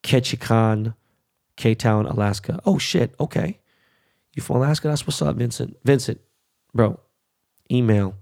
[0.02, 0.94] Ketchikan,
[1.56, 2.60] K Town, Alaska.
[2.64, 3.14] Oh shit.
[3.18, 3.58] Okay.
[4.34, 4.88] You from Alaska?
[4.88, 5.76] That's what's up, Vincent.
[5.84, 6.20] Vincent,
[6.74, 7.00] bro,
[7.70, 8.14] email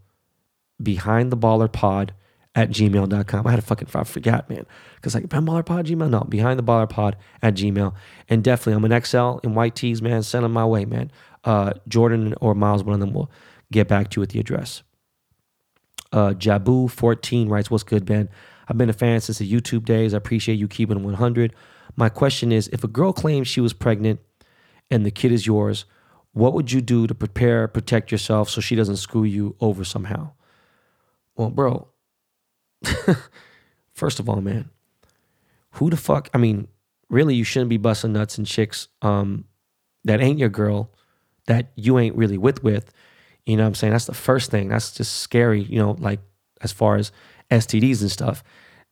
[0.80, 2.14] behind the baller pod
[2.54, 3.46] at gmail.com.
[3.46, 4.64] I had a fucking, I forgot, man.
[4.96, 6.08] Because like, Ben Baller Pod, Gmail?
[6.08, 7.94] No, behind the baller pod at Gmail.
[8.28, 10.22] And definitely, I'm an XL in white tees, man.
[10.22, 11.10] Send them my way, man.
[11.42, 13.30] Uh, Jordan or Miles, one of them will
[13.72, 14.82] get back to you with the address.
[16.14, 18.28] Uh, Jabu14 writes, What's good, Ben?
[18.68, 20.14] I've been a fan since the YouTube days.
[20.14, 21.54] I appreciate you keeping 100.
[21.96, 24.20] My question is if a girl claims she was pregnant
[24.90, 25.84] and the kid is yours,
[26.32, 30.30] what would you do to prepare, protect yourself so she doesn't screw you over somehow?
[31.36, 31.88] Well, bro,
[33.94, 34.70] First of all, man,
[35.72, 36.28] who the fuck?
[36.34, 36.68] I mean,
[37.08, 39.44] really, you shouldn't be busting nuts and chicks um,
[40.04, 40.90] that ain't your girl,
[41.46, 42.92] that you ain't really with with.
[43.46, 43.92] You know what I'm saying?
[43.92, 44.68] That's the first thing.
[44.68, 46.20] That's just scary, you know, like
[46.62, 47.12] as far as
[47.50, 48.42] STDs and stuff.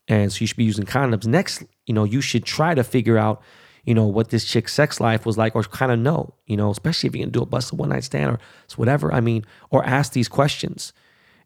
[0.07, 1.25] And so you should be using condoms.
[1.25, 3.41] Next, you know, you should try to figure out,
[3.83, 6.69] you know, what this chick's sex life was like, or kind of know, you know,
[6.69, 8.39] especially if you're gonna do a busted one night stand or
[8.75, 9.13] whatever.
[9.13, 10.93] I mean, or ask these questions.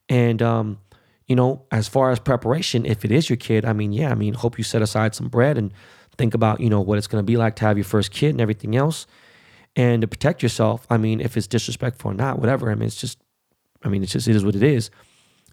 [0.10, 0.80] And um,
[1.28, 4.16] you know, as far as preparation, if it is your kid, I mean, yeah, I
[4.16, 5.74] mean, hope you set aside some bread and
[6.18, 8.30] think about, you know, what it's going to be like to have your first kid
[8.30, 9.06] and everything else.
[9.78, 12.72] And to protect yourself, I mean, if it's disrespectful or not, whatever.
[12.72, 13.20] I mean, it's just,
[13.84, 14.90] I mean, it's just, it is what it is.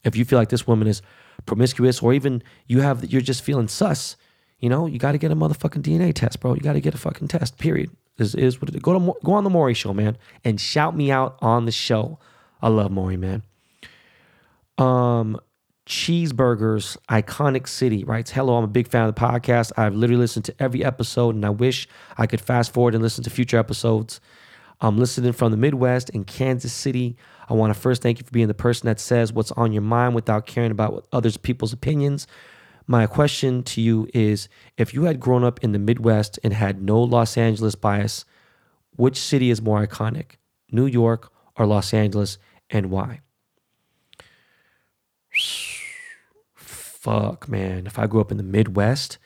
[0.02, 1.02] If you feel like this woman is
[1.44, 4.16] promiscuous or even you have, you're just feeling sus,
[4.60, 6.54] you know, you got to get a motherfucking DNA test, bro.
[6.54, 7.90] You got to get a fucking test, period.
[8.16, 8.80] Is is what it is.
[8.80, 12.20] Go to go on the Maury show, man, and shout me out on the show.
[12.62, 13.42] I love Maury, man.
[14.78, 15.40] Um,
[15.86, 19.72] cheeseburgers, iconic city writes, "Hello, I'm a big fan of the podcast.
[19.76, 23.22] I've literally listened to every episode, and I wish I could fast forward and listen
[23.24, 24.20] to future episodes.
[24.80, 27.16] I'm listening from the Midwest in Kansas City.
[27.48, 29.82] I want to first thank you for being the person that says what's on your
[29.82, 32.26] mind without caring about others people's opinions."
[32.86, 36.82] My question to you is if you had grown up in the Midwest and had
[36.82, 38.26] no Los Angeles bias,
[38.96, 40.32] which city is more iconic,
[40.70, 42.36] New York or Los Angeles,
[42.68, 43.20] and why?
[47.04, 47.86] Fuck, man.
[47.86, 49.18] If I grew up in the Midwest,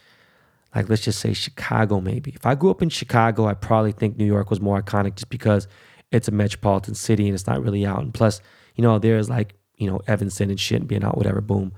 [0.74, 2.32] like let's just say Chicago, maybe.
[2.34, 5.28] If I grew up in Chicago, I probably think New York was more iconic just
[5.28, 5.68] because
[6.10, 8.00] it's a metropolitan city and it's not really out.
[8.00, 8.40] And plus,
[8.74, 11.72] you know, there's like, you know, Evanston and shit being out, whatever, boom.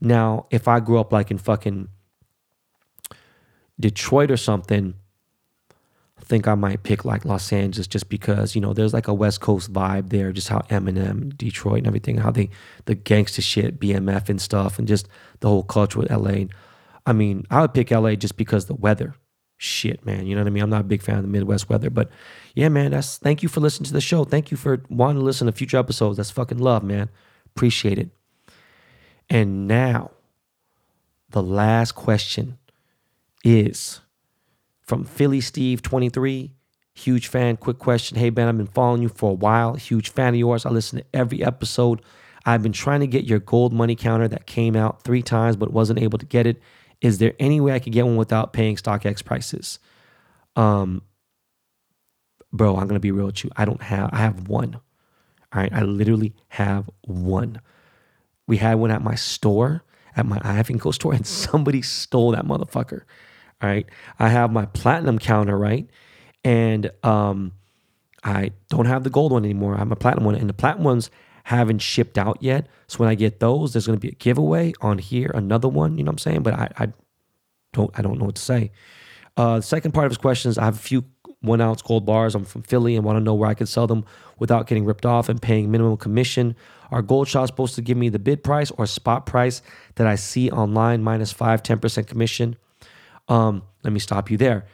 [0.00, 1.88] Now, if I grew up like in fucking
[3.80, 4.94] Detroit or something,
[6.24, 9.40] think I might pick like Los Angeles just because, you know, there's like a West
[9.40, 12.50] Coast vibe there, just how Eminem, Detroit and everything, how they,
[12.84, 15.08] the gangster shit, BMF and stuff, and just
[15.40, 16.44] the whole culture with LA.
[17.06, 19.14] I mean, I would pick LA just because the weather.
[19.56, 20.26] Shit, man.
[20.26, 20.62] You know what I mean?
[20.64, 22.10] I'm not a big fan of the Midwest weather, but
[22.54, 24.24] yeah, man, that's thank you for listening to the show.
[24.24, 26.16] Thank you for wanting to listen to future episodes.
[26.16, 27.10] That's fucking love, man.
[27.46, 28.10] Appreciate it.
[29.30, 30.10] And now,
[31.30, 32.58] the last question
[33.44, 34.01] is
[34.82, 36.52] from Philly Steve 23.
[36.94, 37.56] Huge fan.
[37.56, 38.18] Quick question.
[38.18, 39.74] Hey, Ben, I've been following you for a while.
[39.74, 40.66] Huge fan of yours.
[40.66, 42.02] I listen to every episode.
[42.44, 45.72] I've been trying to get your gold money counter that came out three times but
[45.72, 46.60] wasn't able to get it.
[47.00, 49.78] Is there any way I could get one without paying StockX prices?
[50.54, 51.02] Um,
[52.52, 53.50] bro, I'm gonna be real with you.
[53.56, 54.10] I don't have.
[54.12, 54.74] I have one.
[55.52, 57.60] All right, I literally have one.
[58.46, 59.82] We had one at my store,
[60.16, 60.90] at my IF & Co.
[60.90, 63.02] store, and somebody stole that motherfucker.
[63.62, 63.86] Right.
[64.18, 65.88] I have my platinum counter, right?
[66.42, 67.52] And um,
[68.24, 69.74] I don't have the gold one anymore.
[69.74, 71.10] I have my platinum one, and the platinum ones
[71.44, 72.66] haven't shipped out yet.
[72.88, 76.04] So when I get those, there's gonna be a giveaway on here, another one, you
[76.04, 76.42] know what I'm saying?
[76.42, 76.92] But I, I
[77.72, 78.70] don't I don't know what to say.
[79.36, 81.04] Uh, the second part of his question is I have a few
[81.40, 82.34] one ounce gold bars.
[82.34, 84.04] I'm from Philly and want to know where I can sell them
[84.38, 86.54] without getting ripped off and paying minimum commission.
[86.90, 89.62] Are gold shops supposed to give me the bid price or spot price
[89.96, 92.56] that I see online minus 5, 10% commission?
[93.32, 94.66] Um, let me stop you there.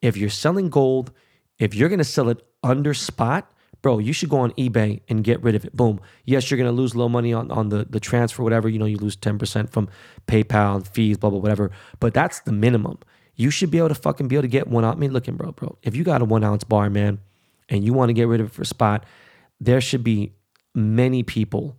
[0.00, 1.12] If you're selling gold,
[1.58, 3.52] if you're going to sell it under spot,
[3.82, 5.76] bro, you should go on eBay and get rid of it.
[5.76, 6.00] Boom.
[6.24, 8.70] Yes, you're going to lose little money on, on the, the transfer, whatever.
[8.70, 9.90] You know, you lose 10% from
[10.26, 11.70] PayPal and fees, blah, blah, whatever.
[12.00, 12.98] But that's the minimum.
[13.34, 14.96] You should be able to fucking be able to get one out.
[14.96, 15.76] I mean, looking, bro, bro.
[15.82, 17.18] If you got a one ounce bar, man,
[17.68, 19.04] and you want to get rid of it for spot,
[19.60, 20.32] there should be
[20.74, 21.76] many people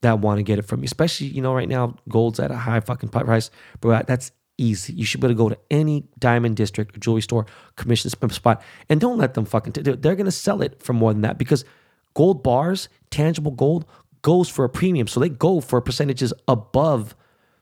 [0.00, 0.86] that want to get it from you.
[0.86, 3.50] Especially, you know, right now, gold's at a high fucking price.
[3.80, 4.92] Bro, that's easy.
[4.92, 8.62] You should be able to go to any diamond district or jewelry store, commission spot,
[8.88, 11.64] and don't let them fucking, t- they're to sell it for more than that because
[12.14, 13.86] gold bars, tangible gold,
[14.20, 15.06] goes for a premium.
[15.06, 17.14] So they go for percentages above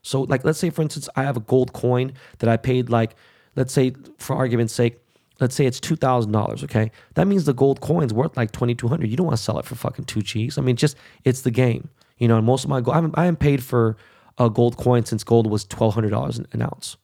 [0.07, 3.15] so, like, let's say, for instance, I have a gold coin that I paid, like,
[3.57, 4.99] let's say, for argument's sake,
[5.41, 6.63] let's say it's two thousand dollars.
[6.63, 9.09] Okay, that means the gold coin's worth like twenty two hundred.
[9.09, 10.57] You don't want to sell it for fucking two cheese.
[10.57, 12.37] I mean, just it's the game, you know.
[12.37, 13.97] And most of my gold, I'm, I am paid for
[14.37, 16.97] a gold coin since gold was twelve hundred dollars an ounce.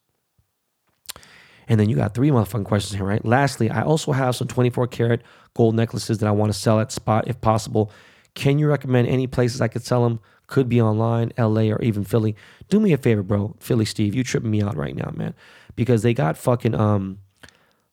[1.67, 3.23] And then you got three motherfucking questions here, right?
[3.23, 5.21] Lastly, I also have some 24 karat
[5.53, 7.91] gold necklaces that I want to sell at spot if possible.
[8.35, 10.19] Can you recommend any places I could sell them?
[10.47, 12.35] Could be online, LA, or even Philly.
[12.69, 13.55] Do me a favor, bro.
[13.59, 15.33] Philly Steve, you tripping me out right now, man.
[15.75, 17.19] Because they got fucking um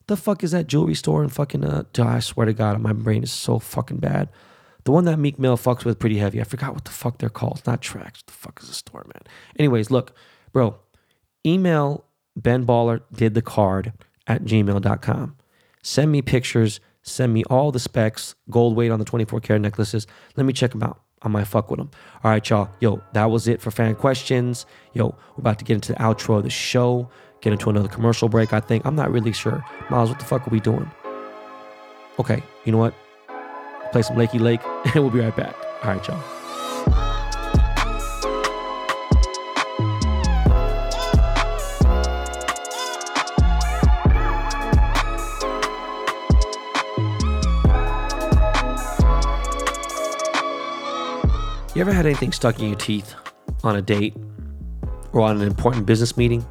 [0.07, 3.23] the fuck is that jewelry store in fucking uh I swear to God, my brain
[3.23, 4.29] is so fucking bad.
[4.83, 6.41] The one that Meek Mill fucks with pretty heavy.
[6.41, 7.59] I forgot what the fuck they're called.
[7.59, 8.21] It's not tracks.
[8.21, 9.23] What the fuck is the store, man?
[9.57, 10.15] Anyways, look,
[10.51, 10.77] bro,
[11.45, 12.05] email
[12.35, 13.93] Ben Baller did the card
[14.27, 15.35] at gmail.com.
[15.83, 20.07] Send me pictures, send me all the specs, gold weight on the 24 karat necklaces.
[20.35, 21.01] Let me check them out.
[21.23, 21.91] I might fuck with them.
[22.23, 22.69] All right, y'all.
[22.79, 24.65] Yo, that was it for fan questions.
[24.93, 27.09] Yo, we're about to get into the outro of the show,
[27.41, 28.85] get into another commercial break, I think.
[28.85, 29.63] I'm not really sure.
[29.89, 30.89] Miles, what the fuck are we doing?
[32.19, 32.95] Okay, you know what?
[33.91, 35.55] Play some Lakey Lake, and we'll be right back.
[35.83, 36.41] All right, y'all.
[51.73, 53.15] You ever had anything stuck in your teeth
[53.63, 54.15] on a date
[55.13, 56.45] or on an important business meeting?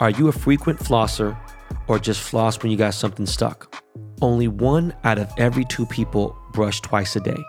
[0.00, 1.38] Are you a frequent flosser
[1.86, 3.82] or just floss when you got something stuck?
[4.20, 7.42] Only one out of every two people brush twice a day.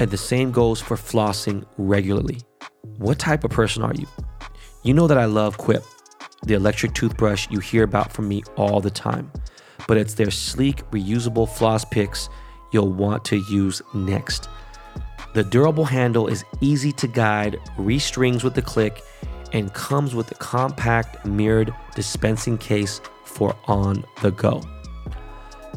[0.00, 2.40] And the same goes for flossing regularly.
[2.98, 4.06] What type of person are you?
[4.82, 5.84] You know that I love Quip,
[6.42, 9.30] the electric toothbrush you hear about from me all the time,
[9.86, 12.28] but it's their sleek, reusable floss picks
[12.72, 14.48] you'll want to use next.
[15.34, 19.02] The durable handle is easy to guide, restrings with a click,
[19.52, 24.62] and comes with a compact mirrored dispensing case for on the go.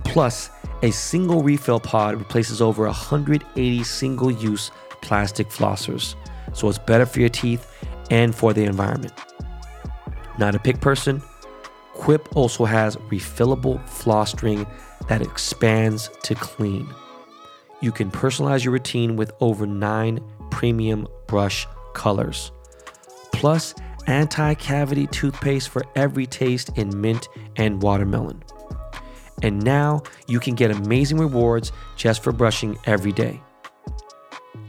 [0.04, 0.50] Plus,
[0.86, 4.69] a single refill pod replaces over 180 single use
[5.01, 6.13] plastic flossers,
[6.53, 7.67] so it's better for your teeth
[8.11, 9.13] and for the environment.
[10.38, 11.23] Not a pick person?
[11.95, 14.67] Quip also has refillable floss string
[15.07, 16.88] that expands to clean.
[17.81, 20.19] You can personalize your routine with over nine
[20.51, 21.65] premium brush
[21.95, 22.51] colors.
[23.31, 23.73] Plus,
[24.05, 28.43] anti cavity toothpaste for every taste in mint and watermelon.
[29.41, 33.41] And now you can get amazing rewards just for brushing every day.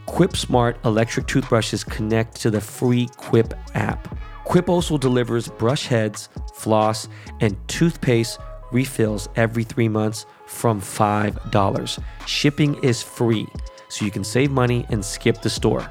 [0.06, 4.16] Quip Smart electric toothbrushes connect to the free Quip app.
[4.44, 7.08] Quip also delivers brush heads, floss,
[7.40, 8.38] and toothpaste
[8.72, 12.02] refills every three months from $5.
[12.26, 13.46] Shipping is free,
[13.88, 15.90] so you can save money and skip the store.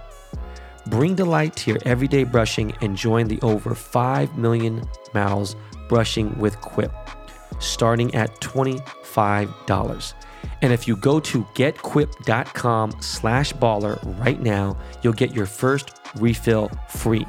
[0.88, 5.56] Bring delight to your everyday brushing and join the over 5 million mouths
[5.90, 6.94] brushing with Quip,
[7.60, 10.14] starting at $25.
[10.62, 16.70] And if you go to getquip.com slash baller right now, you'll get your first refill
[16.90, 17.26] free.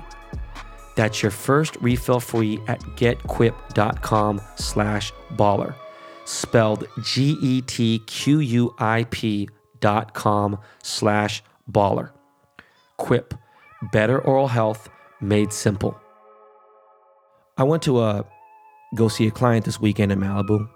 [0.97, 5.75] That's your first refill free at getquip.com slash baller.
[6.25, 9.49] Spelled G E T Q U I P
[9.81, 12.11] dot com slash baller.
[12.97, 13.35] Quip,
[13.93, 14.89] better oral health
[15.21, 16.01] made simple.
[17.59, 18.23] I went to uh,
[18.97, 20.69] go see a client this weekend in Malibu,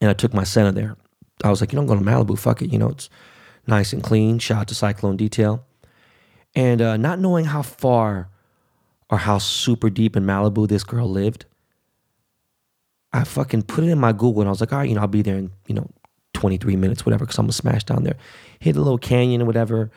[0.00, 0.96] and I took my center there.
[1.42, 2.38] I was like, you I'm going to Malibu.
[2.38, 2.72] Fuck it.
[2.72, 3.10] You know, it's
[3.66, 4.38] nice and clean.
[4.38, 5.64] Shout out to Cyclone Detail.
[6.54, 8.28] And uh, not knowing how far
[9.10, 11.46] or how super deep in Malibu this girl lived,
[13.12, 15.00] I fucking put it in my Google and I was like, all right, you know,
[15.00, 15.88] I'll be there in, you know,
[16.34, 18.16] 23 minutes, whatever, because I'm gonna smash down there.
[18.58, 19.90] Hit a little canyon or whatever.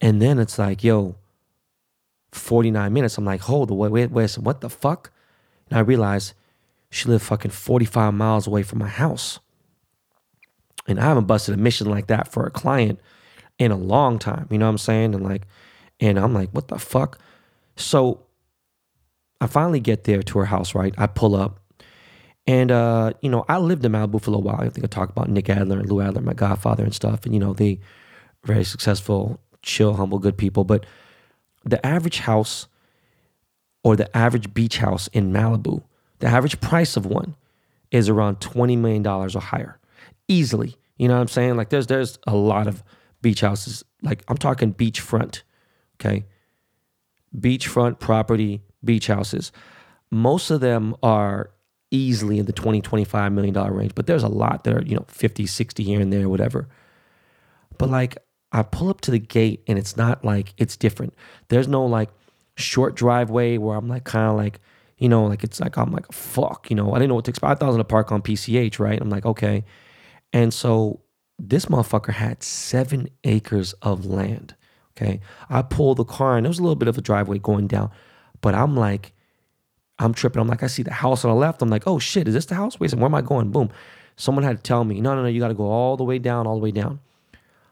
[0.00, 1.16] And then it's like, yo,
[2.32, 3.18] 49 minutes.
[3.18, 5.10] I'm like, hold wait, wait, wait, what the fuck?
[5.74, 6.34] And I realized
[6.88, 9.40] she lived fucking 45 miles away from my house.
[10.86, 13.00] And I haven't busted a mission like that for a client
[13.58, 14.46] in a long time.
[14.52, 15.16] You know what I'm saying?
[15.16, 15.48] And like,
[15.98, 17.18] and I'm like, what the fuck?
[17.74, 18.24] So
[19.40, 20.94] I finally get there to her house, right?
[20.96, 21.58] I pull up.
[22.46, 24.60] And uh, you know, I lived in Malibu for a while.
[24.60, 27.24] I think I talked about Nick Adler and Lou Adler, my godfather and stuff.
[27.24, 27.80] And you know, they
[28.44, 30.62] very successful, chill, humble, good people.
[30.62, 30.86] But
[31.64, 32.68] the average house
[33.84, 35.84] or the average beach house in Malibu,
[36.18, 37.36] the average price of one
[37.92, 39.78] is around $20 million or higher
[40.26, 40.76] easily.
[40.96, 41.56] You know what I'm saying?
[41.56, 42.82] Like there's there's a lot of
[43.20, 43.84] beach houses.
[44.02, 45.42] Like I'm talking beachfront,
[46.00, 46.24] okay?
[47.38, 49.52] Beachfront property, beach houses.
[50.10, 51.50] Most of them are
[51.90, 54.96] easily in the 20 25 million dollar range, but there's a lot that are, you
[54.96, 56.68] know, 50, 60 here and there whatever.
[57.78, 58.18] But like
[58.52, 61.14] I pull up to the gate and it's not like it's different.
[61.48, 62.10] There's no like
[62.56, 64.60] short driveway where I'm like kind of like
[64.96, 67.30] you know, like it's like I'm like fuck, you know, I didn't know what to
[67.30, 67.50] expect.
[67.50, 69.00] I thought I was gonna park on PCH, right?
[69.00, 69.64] I'm like, okay.
[70.32, 71.00] And so
[71.38, 74.54] this motherfucker had seven acres of land.
[74.96, 75.20] Okay.
[75.50, 77.90] I pulled the car and there was a little bit of a driveway going down,
[78.40, 79.12] but I'm like,
[79.98, 80.40] I'm tripping.
[80.40, 81.62] I'm like, I see the house on the left.
[81.62, 82.78] I'm like, oh shit, is this the house?
[82.78, 83.50] Wait a where am I going?
[83.50, 83.70] Boom.
[84.16, 86.18] Someone had to tell me, no, no, no, you got to go all the way
[86.18, 87.00] down, all the way down.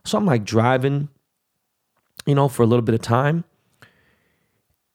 [0.05, 1.09] So I'm like driving,
[2.27, 3.45] you know, for a little bit of time.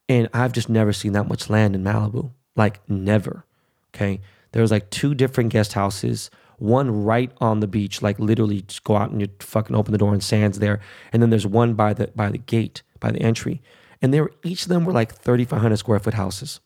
[0.09, 2.31] And I've just never seen that much land in Malibu.
[2.55, 3.45] Like, never.
[3.93, 4.21] Okay.
[4.51, 8.83] There was like two different guest houses one right on the beach, like literally just
[8.83, 10.79] go out and you fucking open the door and sand's there.
[11.13, 13.61] And then there's one by the by the gate, by the entry.
[14.01, 16.59] And they were each of them were like 3,500 square foot houses.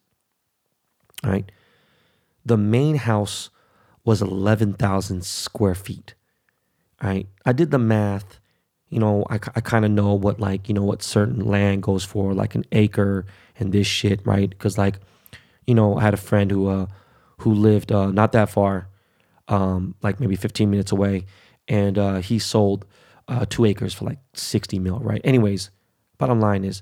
[1.24, 1.52] All right.
[2.46, 3.50] The main house
[4.04, 6.16] was 11,000 square feet.
[7.02, 7.28] All right.
[7.46, 8.40] I did the math.
[8.92, 12.04] You know, I, I kind of know what like, you know, what certain land goes
[12.04, 13.26] for, like an acre
[13.58, 14.50] and this shit, right?
[14.50, 15.00] Because like,
[15.66, 16.86] you know, I had a friend who uh
[17.40, 18.88] who lived uh not that far
[19.52, 21.26] um, like maybe 15 minutes away,
[21.68, 22.86] and uh, he sold
[23.28, 25.22] uh, two acres for like 60 mil, right?
[25.24, 25.70] Anyways,
[26.18, 26.82] bottom line is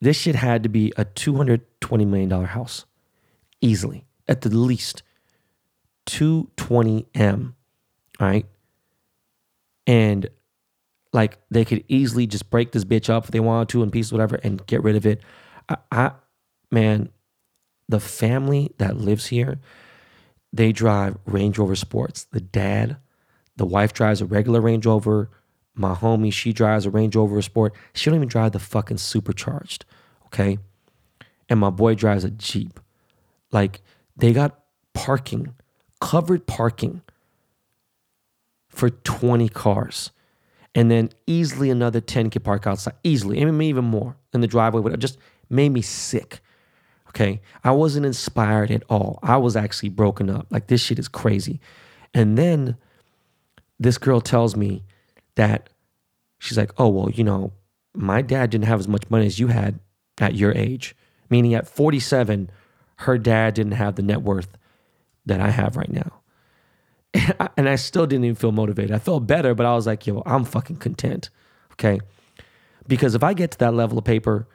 [0.00, 2.86] this shit had to be a $220 million house
[3.60, 5.02] easily, at the least
[6.06, 7.54] 220M,
[8.20, 8.46] right?
[9.86, 10.28] And
[11.12, 14.12] like they could easily just break this bitch up if they wanted to in pieces,
[14.12, 15.20] whatever, and get rid of it.
[15.68, 16.12] I, I
[16.70, 17.10] man,
[17.88, 19.58] the family that lives here,
[20.52, 22.24] they drive Range Rover Sports.
[22.30, 22.96] The dad,
[23.56, 25.30] the wife drives a regular Range Rover.
[25.74, 27.74] My homie, she drives a Range Rover Sport.
[27.92, 29.84] She don't even drive the fucking supercharged.
[30.26, 30.58] Okay.
[31.48, 32.78] And my boy drives a Jeep.
[33.50, 33.80] Like
[34.16, 34.60] they got
[34.94, 35.54] parking,
[36.00, 37.02] covered parking
[38.68, 40.10] for 20 cars.
[40.74, 42.94] And then easily another 10 can park outside.
[43.02, 43.44] Easily.
[43.44, 44.82] Mean, even more in the driveway.
[44.82, 45.18] But it just
[45.48, 46.40] made me sick.
[47.08, 47.40] Okay.
[47.64, 49.18] I wasn't inspired at all.
[49.22, 50.46] I was actually broken up.
[50.50, 51.60] Like this shit is crazy.
[52.14, 52.76] And then
[53.78, 54.84] this girl tells me
[55.34, 55.70] that
[56.38, 57.52] she's like, oh, well, you know,
[57.94, 59.80] my dad didn't have as much money as you had
[60.18, 60.94] at your age.
[61.30, 62.50] Meaning at 47,
[62.96, 64.56] her dad didn't have the net worth
[65.26, 66.19] that I have right now.
[67.56, 68.92] And I still didn't even feel motivated.
[68.92, 71.30] I felt better, but I was like, yo, I'm fucking content.
[71.72, 72.00] Okay.
[72.86, 74.46] Because if I get to that level of paper,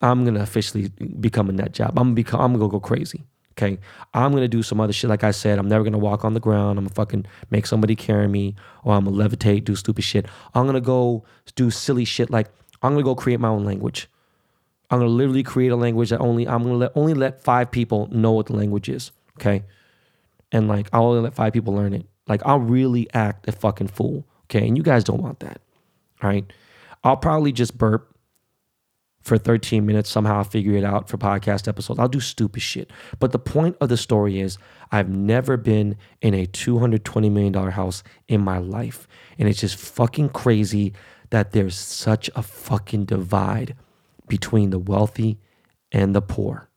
[0.00, 0.88] I'm gonna officially
[1.20, 1.98] become a net job.
[1.98, 3.24] I'm gonna become I'm gonna go crazy.
[3.52, 3.78] Okay.
[4.14, 5.10] I'm gonna do some other shit.
[5.10, 6.78] Like I said, I'm never gonna walk on the ground.
[6.78, 8.54] I'm gonna fucking make somebody carry me,
[8.84, 10.26] or I'm gonna levitate, do stupid shit.
[10.54, 12.48] I'm gonna go do silly shit like
[12.82, 14.08] I'm gonna go create my own language.
[14.90, 18.08] I'm gonna literally create a language that only I'm gonna let only let five people
[18.10, 19.12] know what the language is.
[19.38, 19.64] Okay.
[20.52, 22.06] And like I'll only let five people learn it.
[22.26, 24.26] Like I'll really act a fucking fool.
[24.44, 24.66] Okay.
[24.66, 25.60] And you guys don't want that.
[26.22, 26.44] All right.
[27.02, 28.16] I'll probably just burp
[29.22, 30.10] for 13 minutes.
[30.10, 31.98] Somehow I'll figure it out for podcast episodes.
[31.98, 32.90] I'll do stupid shit.
[33.18, 34.58] But the point of the story is
[34.90, 39.06] I've never been in a $220 million house in my life.
[39.38, 40.94] And it's just fucking crazy
[41.30, 43.76] that there's such a fucking divide
[44.28, 45.38] between the wealthy
[45.92, 46.68] and the poor.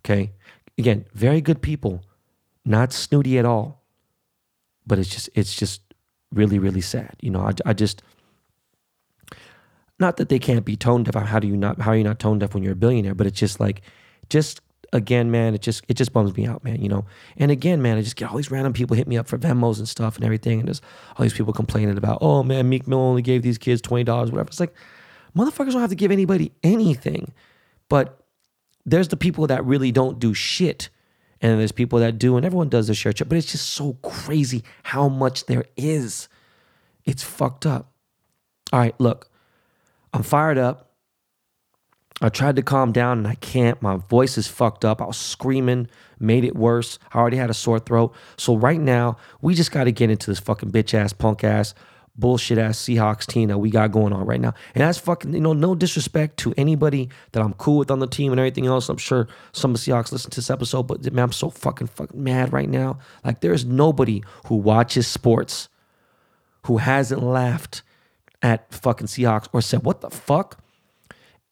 [0.00, 0.32] Okay.
[0.76, 2.02] Again, very good people,
[2.68, 3.82] not snooty at all.
[4.86, 5.82] But it's just, it's just
[6.32, 7.14] really, really sad.
[7.20, 8.02] You know, I, I just,
[9.98, 11.14] not that they can't be tone deaf.
[11.14, 13.14] How do you not, how are you not tone deaf when you're a billionaire?
[13.14, 13.82] But it's just like,
[14.30, 14.60] just
[14.92, 17.04] again, man, it just, it just bums me out, man, you know?
[17.36, 19.78] And again, man, I just get all these random people hit me up for Venmos
[19.78, 20.60] and stuff and everything.
[20.60, 20.80] And there's
[21.16, 24.42] all these people complaining about, oh man, Meek Mill only gave these kids $20, whatever.
[24.42, 24.74] It's like,
[25.36, 27.32] motherfuckers don't have to give anybody anything.
[27.88, 28.24] But
[28.86, 30.88] there's the people that really don't do shit.
[31.40, 33.12] And there's people that do, and everyone does their share.
[33.12, 36.28] check, But it's just so crazy how much there is.
[37.04, 37.92] It's fucked up.
[38.72, 39.30] All right, look,
[40.12, 40.88] I'm fired up.
[42.20, 43.80] I tried to calm down and I can't.
[43.80, 45.00] My voice is fucked up.
[45.00, 46.98] I was screaming, made it worse.
[47.12, 48.12] I already had a sore throat.
[48.36, 51.74] So right now, we just got to get into this fucking bitch ass, punk ass
[52.18, 54.52] bullshit ass Seahawks team that we got going on right now.
[54.74, 58.06] And that's fucking, you know, no disrespect to anybody that I'm cool with on the
[58.06, 58.88] team and everything else.
[58.88, 61.86] I'm sure some of the Seahawks listen to this episode, but man, I'm so fucking
[61.86, 62.98] fucking mad right now.
[63.24, 65.68] Like there's nobody who watches sports
[66.64, 67.82] who hasn't laughed
[68.42, 70.62] at fucking Seahawks or said, what the fuck?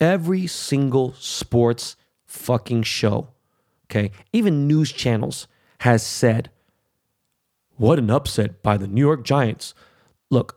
[0.01, 1.97] Every single sports
[2.27, 3.29] fucking show,
[3.87, 5.47] okay, even news channels
[5.81, 6.51] has said,
[7.77, 9.75] what an upset by the New York Giants
[10.31, 10.56] look,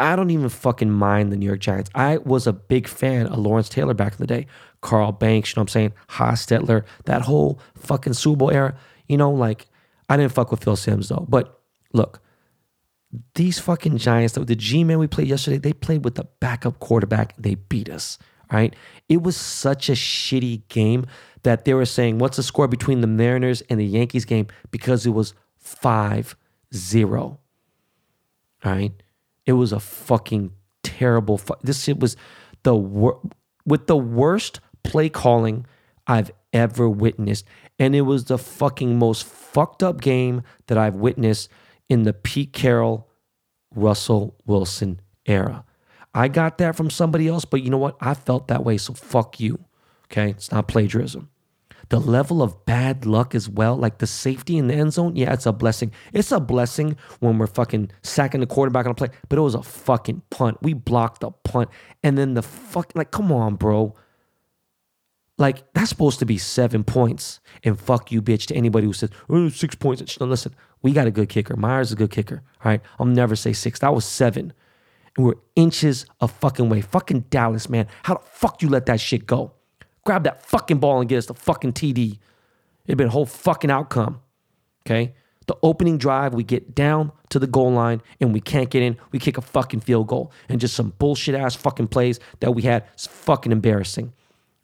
[0.00, 1.90] I, don't even fucking mind the New York Giants.
[1.94, 4.46] I was a big fan of Lawrence Taylor back in the day.
[4.80, 5.92] Carl Banks, you know what I'm saying?
[6.10, 8.74] Hostetler, that whole fucking Super Bowl era.
[9.08, 9.66] You know, like,
[10.08, 11.26] I didn't fuck with Phil Simms though.
[11.28, 11.60] But
[11.92, 12.20] look,
[13.34, 17.34] these fucking Giants, the G Men we played yesterday, they played with the backup quarterback.
[17.36, 18.18] They beat us.
[18.52, 18.74] Right?
[19.08, 21.06] It was such a shitty game
[21.44, 24.48] that they were saying, what's the score between the Mariners and the Yankees game?
[24.72, 26.36] Because it was 5
[26.74, 27.20] 0.
[27.22, 27.38] All
[28.64, 28.92] right.
[29.50, 30.52] It was a fucking
[30.84, 31.36] terrible.
[31.36, 32.16] Fu- this shit was
[32.62, 33.20] the wor-
[33.66, 35.66] with the worst play calling
[36.06, 37.44] I've ever witnessed,
[37.76, 41.48] and it was the fucking most fucked up game that I've witnessed
[41.88, 43.08] in the Pete Carroll,
[43.74, 45.64] Russell Wilson era.
[46.14, 47.96] I got that from somebody else, but you know what?
[48.00, 49.58] I felt that way, so fuck you.
[50.06, 51.28] Okay, it's not plagiarism
[51.90, 55.32] the level of bad luck as well, like the safety in the end zone, yeah,
[55.32, 55.92] it's a blessing.
[56.12, 59.56] It's a blessing when we're fucking sacking the quarterback on a play, but it was
[59.56, 60.58] a fucking punt.
[60.62, 61.68] We blocked the punt.
[62.04, 63.96] And then the fuck, like, come on, bro.
[65.36, 67.40] Like, that's supposed to be seven points.
[67.64, 70.20] And fuck you, bitch, to anybody who says, oh, six points.
[70.20, 71.56] No, listen, we got a good kicker.
[71.56, 72.44] Myers is a good kicker.
[72.64, 72.82] All right.
[73.00, 73.80] I'll never say six.
[73.80, 74.52] That was seven.
[75.16, 76.82] And we're inches of fucking way.
[76.82, 77.88] Fucking Dallas, man.
[78.04, 79.54] How the fuck you let that shit go?
[80.04, 82.18] Grab that fucking ball and get us the fucking TD.
[82.86, 84.20] It'd been a whole fucking outcome.
[84.86, 85.14] Okay.
[85.46, 88.96] The opening drive, we get down to the goal line and we can't get in.
[89.10, 92.62] We kick a fucking field goal and just some bullshit ass fucking plays that we
[92.62, 92.84] had.
[92.94, 94.12] It's fucking embarrassing.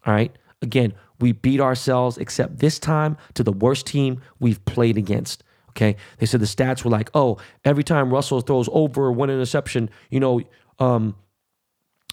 [0.06, 0.34] All right.
[0.62, 5.42] Again, we beat ourselves, except this time to the worst team we've played against.
[5.70, 5.96] Okay.
[6.18, 10.20] They said the stats were like, oh, every time Russell throws over one interception, you
[10.20, 10.40] know,
[10.78, 11.16] um,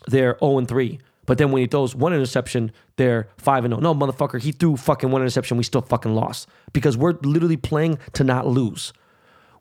[0.07, 0.99] they're 0 and 3.
[1.25, 3.81] But then when he throws one interception, they're five and zero.
[3.81, 5.57] No, motherfucker, he threw fucking one interception.
[5.57, 8.93] We still fucking lost because we're literally playing to not lose.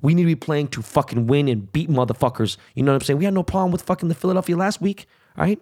[0.01, 2.57] We need to be playing to fucking win and beat motherfuckers.
[2.75, 3.19] You know what I'm saying?
[3.19, 5.07] We had no problem with fucking the Philadelphia last week,
[5.37, 5.61] right?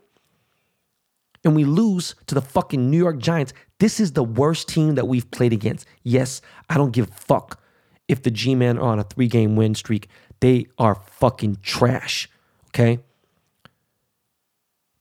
[1.45, 3.53] And we lose to the fucking New York Giants.
[3.79, 5.87] This is the worst team that we've played against.
[6.03, 7.63] Yes, I don't give a fuck
[8.09, 10.09] if the G Men are on a three game win streak.
[10.41, 12.29] They are fucking trash,
[12.69, 13.01] okay?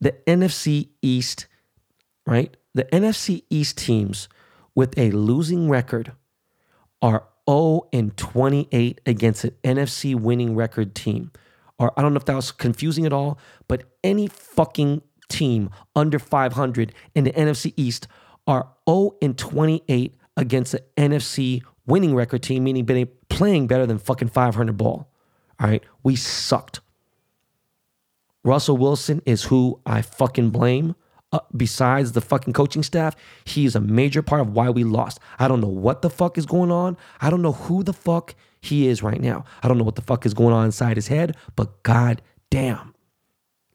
[0.02, 1.48] The NFC East,
[2.26, 2.56] right?
[2.74, 4.30] The NFC East teams
[4.76, 6.14] with a losing record
[7.02, 11.32] are 0 and 28 against an NFC winning record team.
[11.78, 16.20] Or I don't know if that was confusing at all, but any fucking team under
[16.20, 18.08] 500 in the NFC East
[18.46, 22.86] are 0 and 28 against an NFC winning record team, meaning
[23.30, 25.12] playing better than fucking 500 ball.
[25.60, 26.82] All right, we sucked.
[28.50, 30.96] Russell Wilson is who I fucking blame.
[31.32, 35.20] Uh, besides the fucking coaching staff, he is a major part of why we lost.
[35.38, 36.98] I don't know what the fuck is going on.
[37.22, 39.46] I don't know who the fuck he is right now.
[39.62, 42.96] I don't know what the fuck is going on inside his head, but god damn.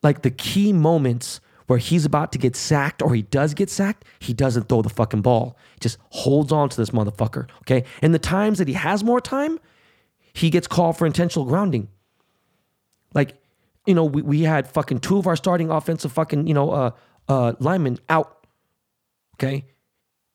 [0.03, 4.05] Like the key moments where he's about to get sacked or he does get sacked,
[4.19, 5.57] he doesn't throw the fucking ball.
[5.75, 7.49] He just holds on to this motherfucker.
[7.61, 7.85] Okay.
[8.03, 9.61] And the times that he has more time,
[10.33, 11.87] he gets called for intentional grounding.
[13.15, 13.37] Like
[13.87, 16.91] you know, we, we had fucking two of our starting offensive fucking, you know, uh,
[17.29, 18.47] uh, linemen out.
[19.37, 19.65] Okay.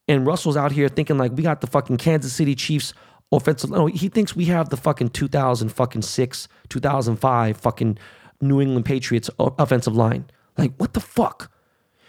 [0.08, 2.92] And Russell's out here thinking like we got the fucking Kansas City Chiefs
[3.32, 3.70] offensive.
[3.70, 7.98] No, he thinks we have the fucking 2000 fucking six, 2005 fucking
[8.40, 10.30] New England Patriots offensive line.
[10.56, 11.52] Like, what the fuck?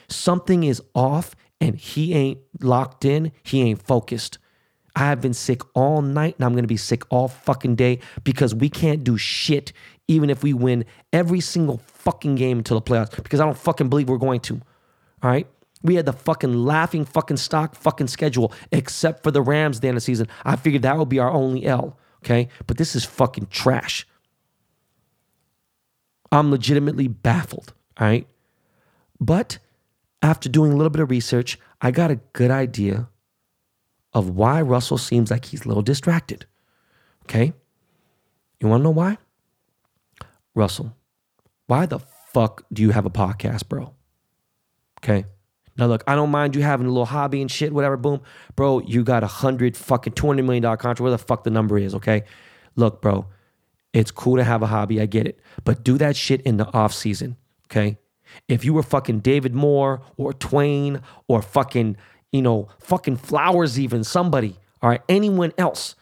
[0.08, 3.32] Something is off and he ain't locked in.
[3.44, 4.40] He ain't focused.
[4.96, 8.00] I have been sick all night and I'm going to be sick all fucking day
[8.24, 9.74] because we can't do shit
[10.08, 13.90] even if we win every single fucking game until the playoffs because I don't fucking
[13.90, 14.56] believe we're going to.
[15.24, 15.48] All right?
[15.84, 19.88] We had the fucking laughing fucking stock fucking schedule except for the Rams at the
[19.88, 20.28] end of the season.
[20.44, 22.50] I figured that would be our only L, okay?
[22.68, 24.06] But this is fucking trash.
[26.32, 28.28] I'm legitimately baffled, all right?
[29.20, 29.58] But
[30.22, 33.10] after doing a little bit of research, I got a good idea
[34.14, 36.46] of why Russell seems like he's a little distracted.
[37.24, 37.54] Okay?
[38.60, 39.18] You want to know why?
[40.54, 40.96] Russell,
[41.68, 42.00] why the
[42.34, 43.94] fuck do you have a podcast, bro?
[45.00, 45.26] Okay?
[45.78, 48.22] Now look, I don't mind you having a little hobby and shit, whatever, boom.
[48.56, 51.96] Bro, you got a hundred fucking $200 million contract, where the fuck the number is,
[51.96, 52.24] okay?
[52.76, 53.28] Look, bro,
[53.94, 55.40] it's cool to have a hobby, I get it.
[55.64, 57.38] But do that shit in the off season,
[57.68, 57.98] okay?
[58.48, 61.98] If you were fucking David Moore or Twain or fucking
[62.32, 65.96] you know, fucking Flowers, even somebody, all right, anyone else.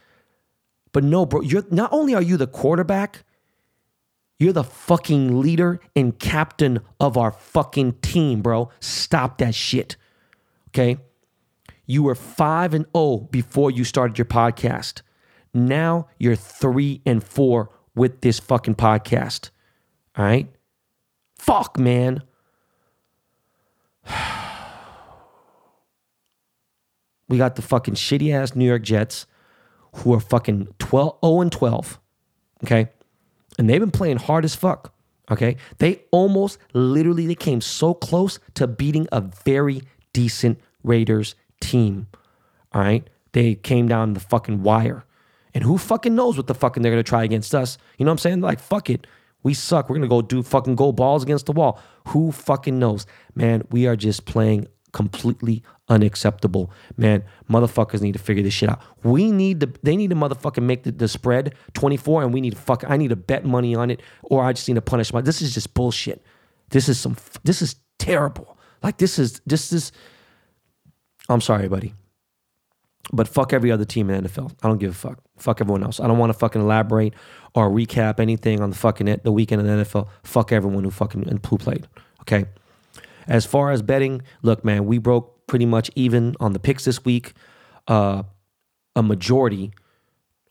[0.91, 3.23] But no, bro, you're not only are you the quarterback,
[4.39, 8.69] you're the fucking leader and captain of our fucking team, bro.
[8.79, 9.97] Stop that shit.
[10.69, 10.97] Okay?
[11.85, 15.01] You were 5 and 0 before you started your podcast.
[15.53, 19.49] Now you're 3 and 4 with this fucking podcast.
[20.15, 20.47] All right?
[21.35, 22.23] Fuck, man.
[27.29, 29.25] we got the fucking shitty ass New York Jets
[29.97, 31.99] who are fucking 12, 0 and 12.
[32.63, 32.89] Okay.
[33.57, 34.93] And they've been playing hard as fuck.
[35.31, 35.57] Okay.
[35.77, 42.07] They almost literally they came so close to beating a very decent Raiders team.
[42.73, 43.07] All right.
[43.31, 45.05] They came down the fucking wire.
[45.53, 47.77] And who fucking knows what the fucking they're gonna try against us?
[47.97, 48.41] You know what I'm saying?
[48.41, 49.07] Like, fuck it.
[49.43, 49.89] We suck.
[49.89, 51.79] We're gonna go do fucking go balls against the wall.
[52.07, 53.05] Who fucking knows?
[53.35, 56.71] Man, we are just playing completely unacceptable.
[56.97, 58.81] Man, motherfuckers need to figure this shit out.
[59.03, 62.51] We need to, they need to motherfucking make the, the spread 24 and we need
[62.51, 65.11] to fuck, I need to bet money on it or I just need to punish
[65.11, 66.23] my, this is just bullshit.
[66.69, 68.57] This is some, this is terrible.
[68.83, 69.91] Like this is, this is,
[71.27, 71.93] I'm sorry, buddy.
[73.11, 74.53] But fuck every other team in the NFL.
[74.61, 75.19] I don't give a fuck.
[75.37, 75.99] Fuck everyone else.
[75.99, 77.13] I don't want to fucking elaborate
[77.55, 80.07] or recap anything on the fucking it, the weekend in the NFL.
[80.23, 81.87] Fuck everyone who fucking and who played.
[82.21, 82.45] Okay.
[83.27, 87.03] As far as betting, look, man, we broke pretty much even on the picks this
[87.03, 87.33] week.
[87.87, 88.23] Uh,
[88.95, 89.71] a majority,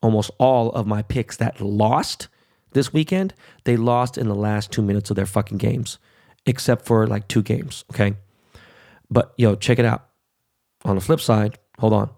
[0.02, 2.28] almost all of my picks that lost
[2.72, 3.32] this weekend,
[3.64, 5.98] they lost in the last two minutes of their fucking games,
[6.44, 7.84] except for like two games.
[7.92, 8.14] Okay.
[9.10, 10.06] But yo, check it out.
[10.84, 12.10] On the flip side, hold on.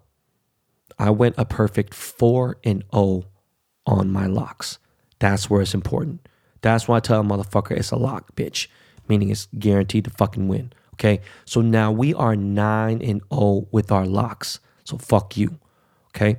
[0.99, 3.25] I went a perfect 4 and 0
[3.87, 4.79] on my locks.
[5.21, 6.27] That's where it's important.
[6.63, 8.67] That's why I tell a motherfucker it's a lock, bitch
[9.11, 10.73] meaning it's guaranteed to fucking win.
[11.01, 11.23] Okay.
[11.47, 14.61] So now we are 9 and 0 with our locks.
[14.85, 15.59] So fuck you.
[16.09, 16.37] Okay.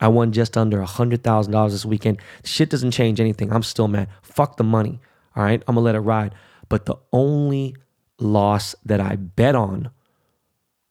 [0.00, 2.20] I won just under a $100,000 this weekend.
[2.44, 3.52] Shit doesn't change anything.
[3.52, 4.08] I'm still mad.
[4.22, 5.00] Fuck the money.
[5.34, 5.62] All right.
[5.66, 6.34] I'm going to let it ride.
[6.68, 7.74] But the only
[8.18, 9.90] loss that I bet on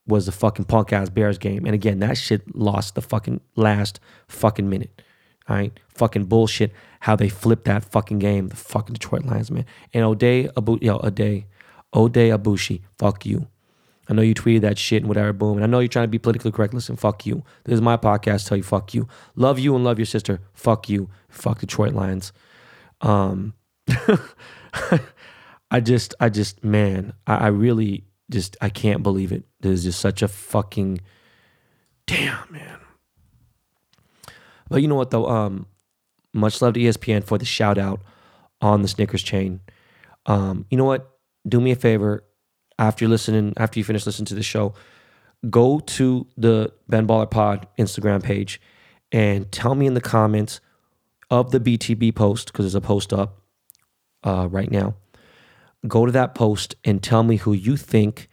[0.05, 1.65] was the fucking punk ass Bears game.
[1.65, 5.01] And again, that shit lost the fucking last fucking minute.
[5.47, 5.79] All right.
[5.95, 8.49] Fucking bullshit how they flipped that fucking game.
[8.49, 9.65] The fucking Detroit Lions, man.
[9.93, 11.45] And Oday Abu yo, Oday,
[11.93, 13.47] Oday Aboushi, fuck you.
[14.09, 15.57] I know you tweeted that shit and whatever, boom.
[15.57, 16.73] And I know you're trying to be politically correct.
[16.73, 17.43] Listen, fuck you.
[17.65, 18.47] This is my podcast.
[18.47, 19.07] Tell you, fuck you.
[19.35, 20.39] Love you and love your sister.
[20.53, 21.09] Fuck you.
[21.29, 22.33] Fuck Detroit Lions.
[23.01, 23.53] Um,
[25.71, 29.43] I just, I just, man, I, I really just, I can't believe it.
[29.59, 31.01] There's just such a fucking,
[32.07, 32.79] damn, man.
[34.69, 35.27] But you know what though?
[35.27, 35.67] Um,
[36.33, 38.01] much love to ESPN for the shout out
[38.61, 39.61] on the Snickers chain.
[40.25, 41.09] Um, you know what?
[41.47, 42.23] Do me a favor
[42.77, 44.73] after you're listening, after you finish listening to the show,
[45.49, 48.61] go to the Ben Baller Pod Instagram page
[49.11, 50.61] and tell me in the comments
[51.29, 53.41] of the BTB post because there's a post up
[54.23, 54.95] uh, right now.
[55.87, 58.29] Go to that post and tell me who you think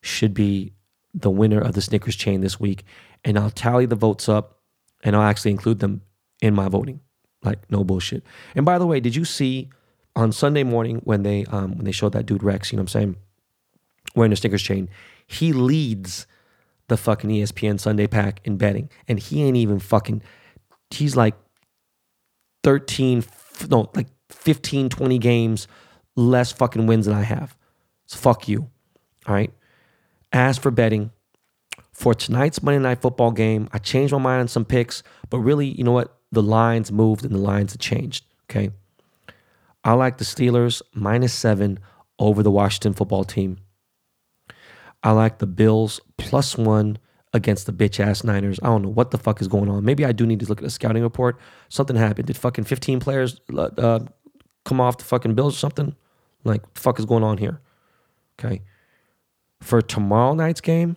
[0.00, 0.72] should be
[1.12, 2.84] the winner of the Snickers chain this week,
[3.24, 4.60] and I'll tally the votes up
[5.02, 6.02] and I'll actually include them
[6.42, 7.00] in my voting.
[7.42, 8.24] Like no bullshit.
[8.54, 9.70] And by the way, did you see
[10.16, 12.72] on Sunday morning when they um, when they showed that dude Rex?
[12.72, 13.16] You know what I'm saying?
[14.14, 14.88] Wearing a Snickers chain,
[15.26, 16.26] he leads
[16.88, 20.22] the fucking ESPN Sunday Pack in betting, and he ain't even fucking.
[20.90, 21.34] He's like
[22.62, 23.24] 13,
[23.68, 25.66] no, like 15, 20 games
[26.16, 27.56] less fucking wins than I have.
[28.06, 28.70] So fuck you.
[29.26, 29.52] All right.
[30.32, 31.10] As for betting,
[31.92, 35.66] for tonight's Monday Night Football game, I changed my mind on some picks, but really,
[35.66, 36.16] you know what?
[36.32, 38.24] The lines moved and the lines have changed.
[38.50, 38.70] Okay.
[39.84, 41.78] I like the Steelers minus seven
[42.18, 43.58] over the Washington football team.
[45.02, 46.98] I like the Bills plus one
[47.34, 48.58] against the bitch ass Niners.
[48.62, 49.84] I don't know what the fuck is going on.
[49.84, 51.38] Maybe I do need to look at a scouting report.
[51.68, 52.28] Something happened.
[52.28, 54.00] Did fucking 15 players uh, uh
[54.64, 55.94] come off the fucking Bills or something?
[56.44, 57.60] Like, the fuck is going on here?
[58.38, 58.62] Okay.
[59.60, 60.96] For tomorrow night's game,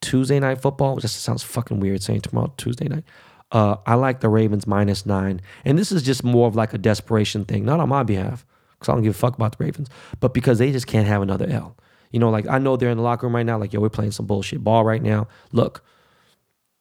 [0.00, 3.04] Tuesday night football, just sounds fucking weird saying tomorrow, Tuesday night.
[3.52, 5.40] Uh, I like the Ravens minus nine.
[5.64, 8.88] And this is just more of like a desperation thing, not on my behalf, because
[8.88, 9.88] I don't give a fuck about the Ravens,
[10.20, 11.76] but because they just can't have another L.
[12.10, 13.88] You know, like I know they're in the locker room right now, like, yo, we're
[13.88, 15.28] playing some bullshit ball right now.
[15.52, 15.84] Look,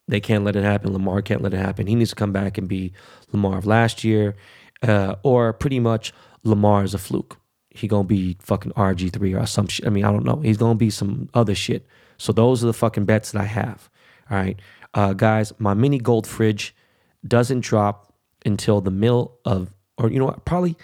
[0.07, 0.91] they can't let it happen.
[0.91, 1.88] Lamar can't let it happen.
[1.88, 2.93] He needs to come back and be
[3.32, 4.36] Lamar of last year,
[4.82, 6.13] uh, or pretty much
[6.43, 7.38] Lamar is a fluke.
[7.70, 9.86] He gonna be fucking RG three or some shit.
[9.86, 10.38] I mean, I don't know.
[10.38, 11.86] He's gonna be some other shit.
[12.17, 13.89] So those are the fucking bets that I have.
[14.32, 14.59] All right,
[14.94, 16.76] uh, guys, my mini gold fridge
[17.28, 18.14] doesn't drop
[18.46, 20.76] until the middle of, or you know what, probably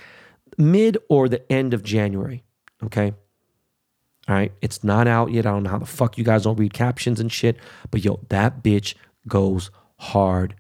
[0.57, 2.43] mid or the end of January.
[2.83, 3.13] Okay.
[4.27, 4.51] All right.
[4.61, 5.45] It's not out yet.
[5.45, 7.57] I don't know how the fuck you guys don't read captions and shit.
[7.91, 8.95] But yo, that bitch
[9.27, 10.55] goes hard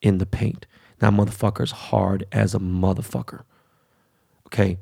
[0.00, 0.66] in the paint.
[0.98, 3.42] That motherfucker's hard as a motherfucker.
[4.46, 4.78] Okay.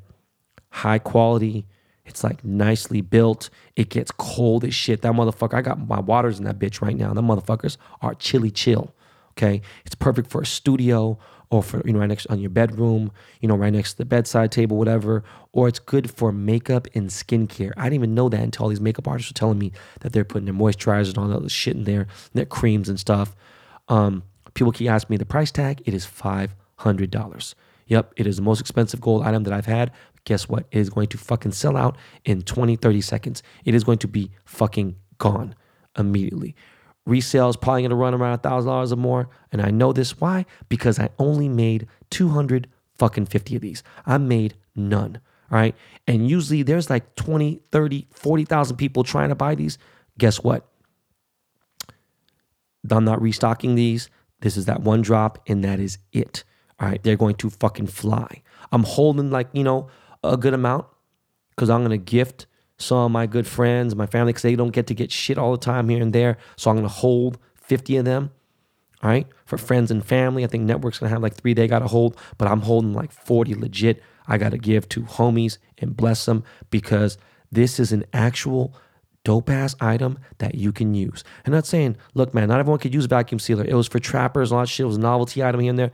[0.71, 1.65] High quality.
[2.09, 3.49] It's like nicely built.
[3.75, 5.01] It gets cold as shit.
[5.01, 7.13] That motherfucker, I got my waters in that bitch right now.
[7.13, 8.93] The motherfuckers are chilly chill.
[9.37, 9.61] Okay.
[9.85, 11.17] It's perfect for a studio
[11.51, 14.05] or for you know right next on your bedroom, you know right next to the
[14.05, 15.23] bedside table, whatever.
[15.51, 17.71] Or it's good for makeup and skincare.
[17.77, 20.25] I didn't even know that until all these makeup artists were telling me that they're
[20.25, 23.35] putting their moisturizers and all that other shit in there, their creams and stuff.
[23.87, 25.81] Um, people keep asking me the price tag.
[25.85, 27.55] It is five hundred dollars.
[27.87, 29.91] Yep, it is the most expensive gold item that I've had.
[30.29, 30.67] Guess what?
[30.69, 33.41] It is going to fucking sell out in 20, 30 seconds.
[33.65, 35.55] It is going to be fucking gone
[35.97, 36.55] immediately.
[37.07, 39.27] Resale is probably going to run around a thousand dollars or more.
[39.51, 40.19] And I know this.
[40.19, 40.45] Why?
[40.69, 42.67] Because I only made 200
[42.99, 43.81] fucking 50 of these.
[44.05, 45.19] I made none.
[45.51, 45.75] All right.
[46.05, 49.79] And usually there's like 20, 30, 40,000 people trying to buy these.
[50.19, 50.69] Guess what?
[52.87, 54.11] I'm not restocking these.
[54.41, 56.43] This is that one drop, and that is it.
[56.79, 57.01] All right.
[57.01, 58.43] They're going to fucking fly.
[58.71, 59.89] I'm holding like, you know,
[60.23, 60.85] a good amount
[61.55, 62.45] because I'm going to gift
[62.77, 65.51] some of my good friends, my family, because they don't get to get shit all
[65.51, 66.37] the time here and there.
[66.55, 68.31] So I'm going to hold 50 of them.
[69.03, 69.27] All right.
[69.45, 71.87] For friends and family, I think Network's going to have like three they got to
[71.87, 74.01] hold, but I'm holding like 40 legit.
[74.27, 77.17] I got to give to homies and bless them because
[77.51, 78.75] this is an actual
[79.23, 81.23] dope ass item that you can use.
[81.45, 83.65] I'm not saying, look, man, not everyone could use vacuum sealer.
[83.65, 84.83] It was for trappers, a lot of shit.
[84.83, 85.91] It was a novelty item here and there.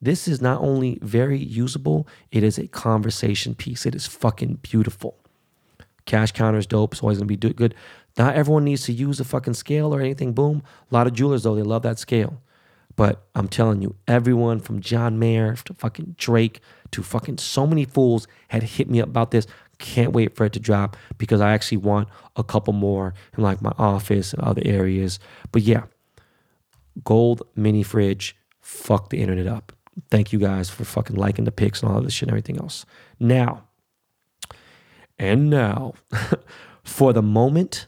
[0.00, 3.86] This is not only very usable, it is a conversation piece.
[3.86, 5.16] It is fucking beautiful.
[6.04, 6.92] Cash counter is dope.
[6.92, 7.74] It's always gonna be good.
[8.18, 10.32] Not everyone needs to use a fucking scale or anything.
[10.32, 10.62] Boom.
[10.90, 12.40] A lot of jewelers though, they love that scale.
[12.94, 16.60] But I'm telling you, everyone from John Mayer to fucking Drake
[16.92, 19.46] to fucking so many fools had hit me up about this.
[19.78, 23.60] Can't wait for it to drop because I actually want a couple more in like
[23.60, 25.18] my office and other areas.
[25.52, 25.84] But yeah,
[27.04, 29.75] gold mini fridge, fuck the internet up.
[30.10, 32.58] Thank you guys for fucking liking the pics and all of this shit and everything
[32.58, 32.84] else.
[33.18, 33.64] Now,
[35.18, 35.94] And now,
[36.84, 37.86] for the moment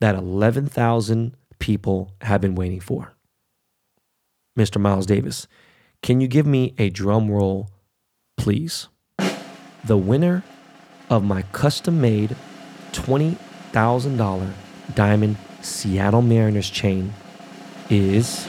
[0.00, 3.14] that 11,000 people have been waiting for.
[4.58, 4.80] Mr.
[4.80, 5.48] Miles Davis,
[6.02, 7.68] can you give me a drum roll,
[8.36, 8.88] please?
[9.84, 10.44] The winner
[11.08, 12.36] of my custom made
[12.92, 14.52] $20,000
[14.94, 17.12] diamond Seattle Mariners chain
[17.90, 18.48] is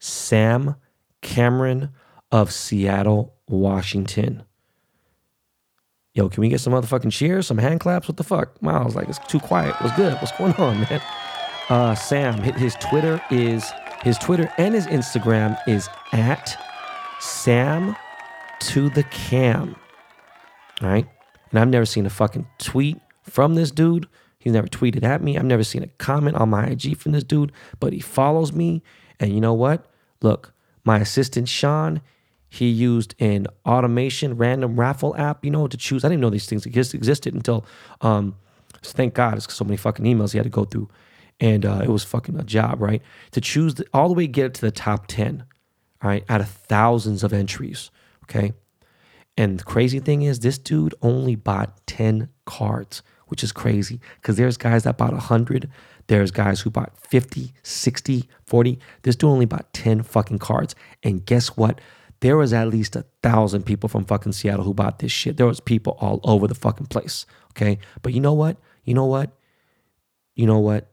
[0.00, 0.74] Sam
[1.22, 1.90] Cameron
[2.30, 4.44] of Seattle, Washington.
[6.14, 8.08] Yo, can we get some motherfucking cheers, some hand claps?
[8.08, 8.60] What the fuck?
[8.60, 9.74] Miles, like it's too quiet.
[9.80, 10.14] What's good?
[10.14, 11.00] What's going on, man?
[11.68, 13.70] Uh, Sam, his Twitter is
[14.02, 16.56] his Twitter and his Instagram is at
[17.20, 17.94] Sam
[18.60, 19.76] to the Cam.
[20.80, 21.06] All right,
[21.50, 24.08] and I've never seen a fucking tweet from this dude.
[24.38, 25.36] He's never tweeted at me.
[25.36, 28.82] I've never seen a comment on my IG from this dude, but he follows me.
[29.20, 29.86] And you know what?
[30.22, 30.54] Look,
[30.84, 32.00] my assistant Sean,
[32.48, 36.04] he used an automation random raffle app, you know, to choose.
[36.04, 37.66] I didn't know these things existed until,
[38.00, 38.36] um,
[38.82, 40.88] thank God, it's so many fucking emails he had to go through.
[41.40, 43.02] And uh, it was fucking a job, right?
[43.32, 45.44] To choose the, all the way get it to the top 10,
[46.02, 47.90] all right, out of thousands of entries,
[48.24, 48.52] okay?
[49.36, 54.36] And the crazy thing is, this dude only bought 10 cards, which is crazy because
[54.36, 55.70] there's guys that bought 100.
[56.08, 58.78] There's guys who bought 50, 60, 40.
[59.02, 60.74] This dude only bought 10 fucking cards.
[61.02, 61.80] And guess what?
[62.20, 65.36] there was at least a thousand people from fucking Seattle who bought this shit.
[65.36, 67.26] There was people all over the fucking place.
[67.52, 67.78] Okay.
[68.02, 68.56] But you know what?
[68.84, 69.36] You know what?
[70.34, 70.90] You know what?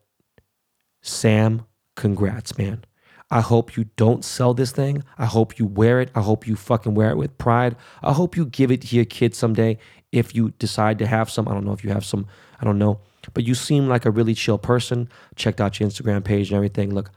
[1.02, 2.84] Sam, congrats, man.
[3.32, 5.04] I hope you don't sell this thing.
[5.18, 6.12] I hope you wear it.
[6.14, 7.76] I hope you fucking wear it with pride.
[8.04, 9.78] I hope you give it to your kids someday
[10.12, 11.48] if you decide to have some.
[11.48, 12.28] I don't know if you have some.
[12.60, 13.00] I don't know.
[13.34, 15.10] But you seem like a really chill person.
[15.36, 16.94] Checked out your Instagram page and everything.
[16.94, 17.12] Look,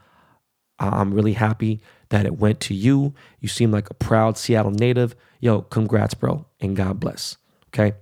[0.78, 1.80] I'm really happy
[2.10, 3.14] that it went to you.
[3.40, 5.14] You seem like a proud Seattle native.
[5.40, 7.36] Yo, congrats, bro, and God bless.
[7.68, 7.94] Okay.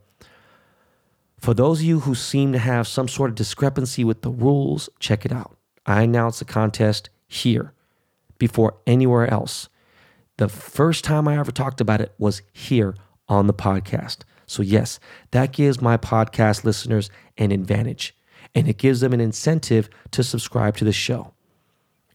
[1.39, 4.89] For those of you who seem to have some sort of discrepancy with the rules,
[4.99, 5.57] check it out.
[5.85, 7.73] I announced the contest here
[8.39, 9.69] before anywhere else.
[10.39, 12.95] The first time I ever talked about it was here
[13.29, 14.19] on the podcast.
[14.47, 14.99] So, yes,
[15.33, 18.17] that gives my podcast listeners an advantage
[18.55, 21.35] and it gives them an incentive to subscribe to the show.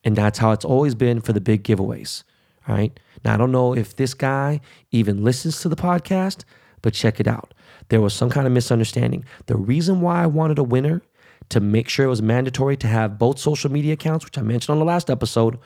[0.04, 2.24] And that's how it's always been for the big giveaways.
[2.68, 2.98] All right.
[3.24, 4.62] Now, I don't know if this guy
[4.92, 6.44] even listens to the podcast,
[6.82, 7.54] but check it out.
[7.90, 9.26] There was some kind of misunderstanding.
[9.48, 11.02] The reason why I wanted a winner
[11.50, 14.74] to make sure it was mandatory to have both social media accounts, which I mentioned
[14.74, 15.60] on the last episode,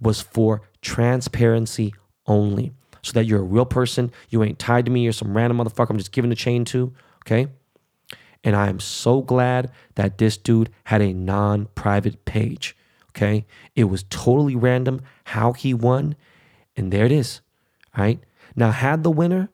[0.00, 1.94] was for transparency
[2.26, 2.72] only.
[3.02, 4.10] So that you're a real person.
[4.28, 6.92] You ain't tied to me or some random motherfucker I'm just giving the chain to.
[7.26, 7.48] Okay.
[8.44, 12.76] And I am so glad that this dude had a non private page.
[13.10, 13.46] Okay.
[13.74, 16.16] It was totally random how he won.
[16.76, 17.40] And there it is.
[17.96, 18.20] All right.
[18.54, 19.50] Now, had the winner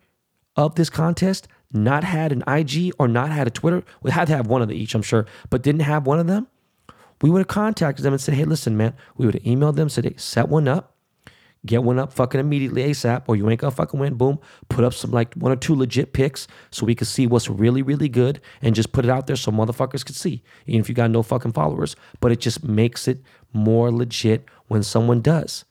[0.56, 4.36] of this contest not had an IG or not had a Twitter, we had to
[4.36, 6.46] have one of the each, I'm sure, but didn't have one of them,
[7.20, 9.88] we would have contacted them and said, hey, listen, man, we would have emailed them,
[9.88, 10.93] said, hey, set one up
[11.66, 14.14] get one up fucking immediately ASAP, or you ain't gonna fucking win.
[14.14, 14.38] Boom.
[14.68, 17.82] Put up some like one or two legit picks so we can see what's really,
[17.82, 20.94] really good and just put it out there so motherfuckers could see, even if you
[20.94, 21.96] got no fucking followers.
[22.20, 25.64] But it just makes it more legit when someone does.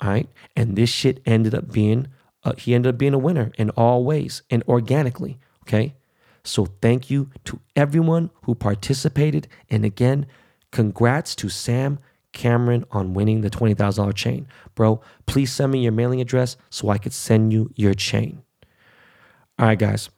[0.00, 0.28] All right.
[0.56, 2.08] And this shit ended up being,
[2.44, 5.38] uh, he ended up being a winner in all ways and organically.
[5.62, 5.94] Okay.
[6.42, 9.46] So thank you to everyone who participated.
[9.68, 10.26] And again,
[10.70, 11.98] congrats to Sam
[12.32, 14.46] Cameron on winning the $20,000 chain.
[14.74, 18.42] Bro, please send me your mailing address so I could send you your chain.
[19.58, 20.10] All right, guys.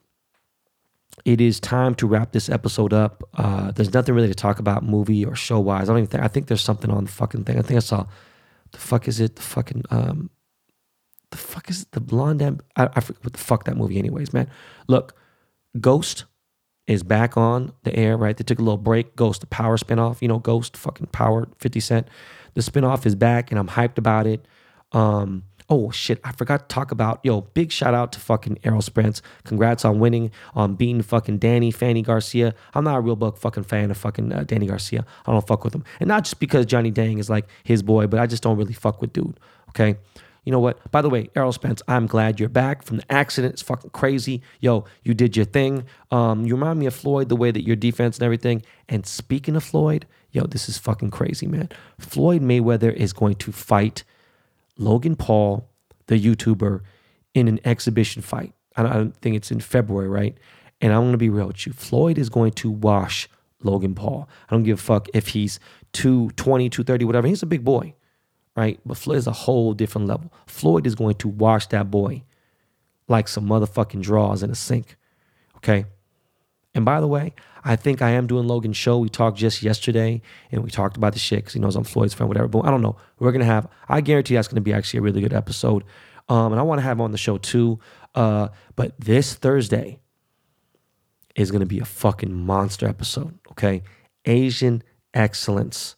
[1.24, 3.22] It is time to wrap this episode up.
[3.34, 5.88] Uh, there's nothing really to talk about movie or show wise.
[5.88, 7.58] I don't even think, I think there's something on the fucking thing.
[7.58, 8.06] I think I saw,
[8.72, 9.36] the fuck is it?
[9.36, 10.30] The fucking, um,
[11.30, 11.92] the fuck is it?
[11.92, 12.42] The blonde,
[12.76, 14.50] I, I forget what the fuck that movie anyways, man.
[14.88, 15.14] Look,
[15.80, 16.24] Ghost
[16.86, 18.36] is back on the air, right?
[18.36, 19.14] They took a little break.
[19.16, 22.08] Ghost, the Power spinoff, you know, Ghost, fucking Power, 50 Cent.
[22.54, 24.46] The spinoff is back and I'm hyped about it.
[24.92, 28.82] Um, oh shit, I forgot to talk about, yo, big shout out to fucking Errol
[28.82, 29.22] Spence.
[29.44, 32.54] Congrats on winning, on beating fucking Danny Fanny Garcia.
[32.74, 35.06] I'm not a real bug fucking fan of fucking uh, Danny Garcia.
[35.24, 35.84] I don't fuck with him.
[36.00, 38.74] And not just because Johnny Dang is like his boy, but I just don't really
[38.74, 39.38] fuck with dude,
[39.70, 39.96] okay?
[40.44, 40.90] You know what?
[40.90, 43.54] By the way, Errol Spence, I'm glad you're back from the accident.
[43.54, 44.42] It's fucking crazy.
[44.60, 45.84] Yo, you did your thing.
[46.10, 48.62] Um, you remind me of Floyd, the way that your defense and everything.
[48.88, 51.68] And speaking of Floyd, yo, this is fucking crazy, man.
[51.98, 54.02] Floyd Mayweather is going to fight
[54.76, 55.68] Logan Paul,
[56.06, 56.80] the YouTuber,
[57.34, 58.52] in an exhibition fight.
[58.76, 60.36] I don't think it's in February, right?
[60.80, 61.72] And I'm going to be real with you.
[61.72, 63.28] Floyd is going to wash
[63.62, 64.28] Logan Paul.
[64.48, 65.60] I don't give a fuck if he's
[65.92, 67.28] 220, 230, whatever.
[67.28, 67.94] He's a big boy
[68.56, 68.80] right?
[68.84, 70.32] But Floyd is a whole different level.
[70.46, 72.22] Floyd is going to wash that boy
[73.08, 74.96] like some motherfucking draws in a sink.
[75.56, 75.86] Okay.
[76.74, 77.34] And by the way,
[77.64, 78.98] I think I am doing Logan's show.
[78.98, 82.14] We talked just yesterday and we talked about the shit because he knows I'm Floyd's
[82.14, 82.48] friend, whatever.
[82.48, 82.96] But I don't know.
[83.18, 85.84] We're going to have, I guarantee that's going to be actually a really good episode.
[86.28, 87.78] Um, and I want to have on the show too.
[88.14, 90.00] Uh, but this Thursday
[91.34, 93.38] is going to be a fucking monster episode.
[93.50, 93.82] Okay.
[94.24, 94.82] Asian
[95.12, 95.96] excellence.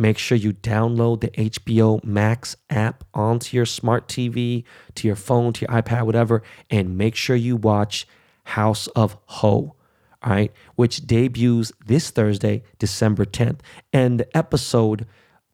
[0.00, 4.62] Make sure you download the HBO Max app onto your smart TV,
[4.94, 8.06] to your phone, to your iPad, whatever, and make sure you watch
[8.44, 9.74] House of Ho,
[10.22, 13.58] all right, which debuts this Thursday, December 10th.
[13.92, 15.04] And the episode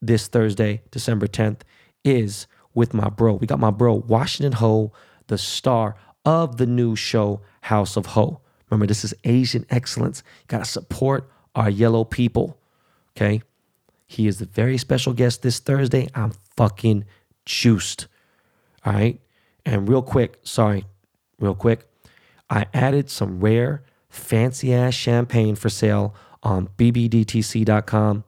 [0.02, 1.60] this Thursday, December 10th,
[2.04, 3.34] is with my bro.
[3.34, 4.92] We got my bro, Washington Hu,
[5.28, 8.40] the star of the new show, House of Ho.
[8.68, 10.22] Remember, this is Asian excellence.
[10.42, 12.58] You got to support our yellow people,
[13.16, 13.42] okay?
[14.14, 16.08] He is a very special guest this Thursday.
[16.14, 17.04] I'm fucking
[17.44, 18.06] juiced.
[18.84, 19.20] All right.
[19.66, 20.84] And real quick, sorry,
[21.38, 21.88] real quick,
[22.50, 28.24] I added some rare, fancy ass champagne for sale on bbdtc.com.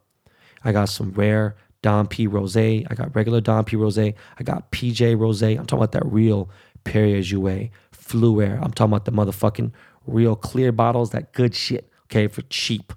[0.64, 2.57] I got some rare Dom P Rose.
[2.57, 3.99] I got regular Dom P Rose.
[3.99, 5.43] I got PJ Rose.
[5.43, 6.51] I'm talking about that real
[6.84, 8.59] Perrier Jouet, Fleur.
[8.62, 9.72] I'm talking about the motherfucking
[10.07, 12.93] real clear bottles, that good shit, okay, for cheap.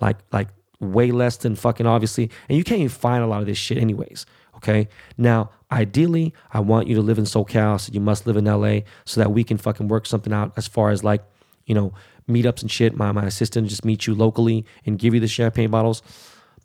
[0.00, 0.48] Like, like
[0.92, 2.30] way less than fucking obviously.
[2.48, 4.26] And you can't even find a lot of this shit, anyways.
[4.56, 4.88] Okay.
[5.18, 8.80] Now, ideally, I want you to live in SoCal, so you must live in LA
[9.04, 11.22] so that we can fucking work something out as far as like,
[11.66, 11.92] you know,
[12.28, 12.96] meetups and shit.
[12.96, 16.02] My, my assistant just meet you locally and give you the champagne bottles.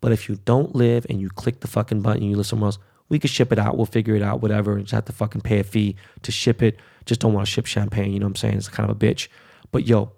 [0.01, 2.67] But if you don't live and you click the fucking button and you live somewhere
[2.67, 3.75] else, we could ship it out.
[3.75, 4.79] We'll figure it out, whatever.
[4.79, 6.79] Just have to fucking pay a fee to ship it.
[7.05, 8.13] Just don't want to ship champagne.
[8.13, 8.57] You know what I'm saying?
[8.57, 9.27] It's kind of a bitch.
[9.71, 10.11] But yo,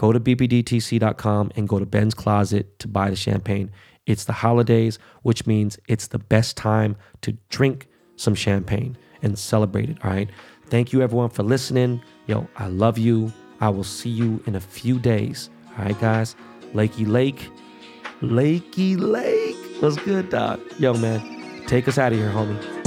[0.00, 3.70] go to bbdtc.com and go to Ben's Closet to buy the champagne.
[4.06, 7.86] It's the holidays, which means it's the best time to drink
[8.16, 9.98] some champagne and celebrate it.
[10.02, 10.30] All right.
[10.68, 12.00] Thank you, everyone, for listening.
[12.26, 13.30] Yo, I love you.
[13.60, 15.50] I will see you in a few days.
[15.76, 16.34] All right, guys.
[16.72, 17.50] Lakey Lake.
[18.22, 19.82] Lakey Lake.
[19.82, 20.62] What's good, dog?
[20.78, 21.66] Yo, man.
[21.66, 22.79] Take us out of here, homie.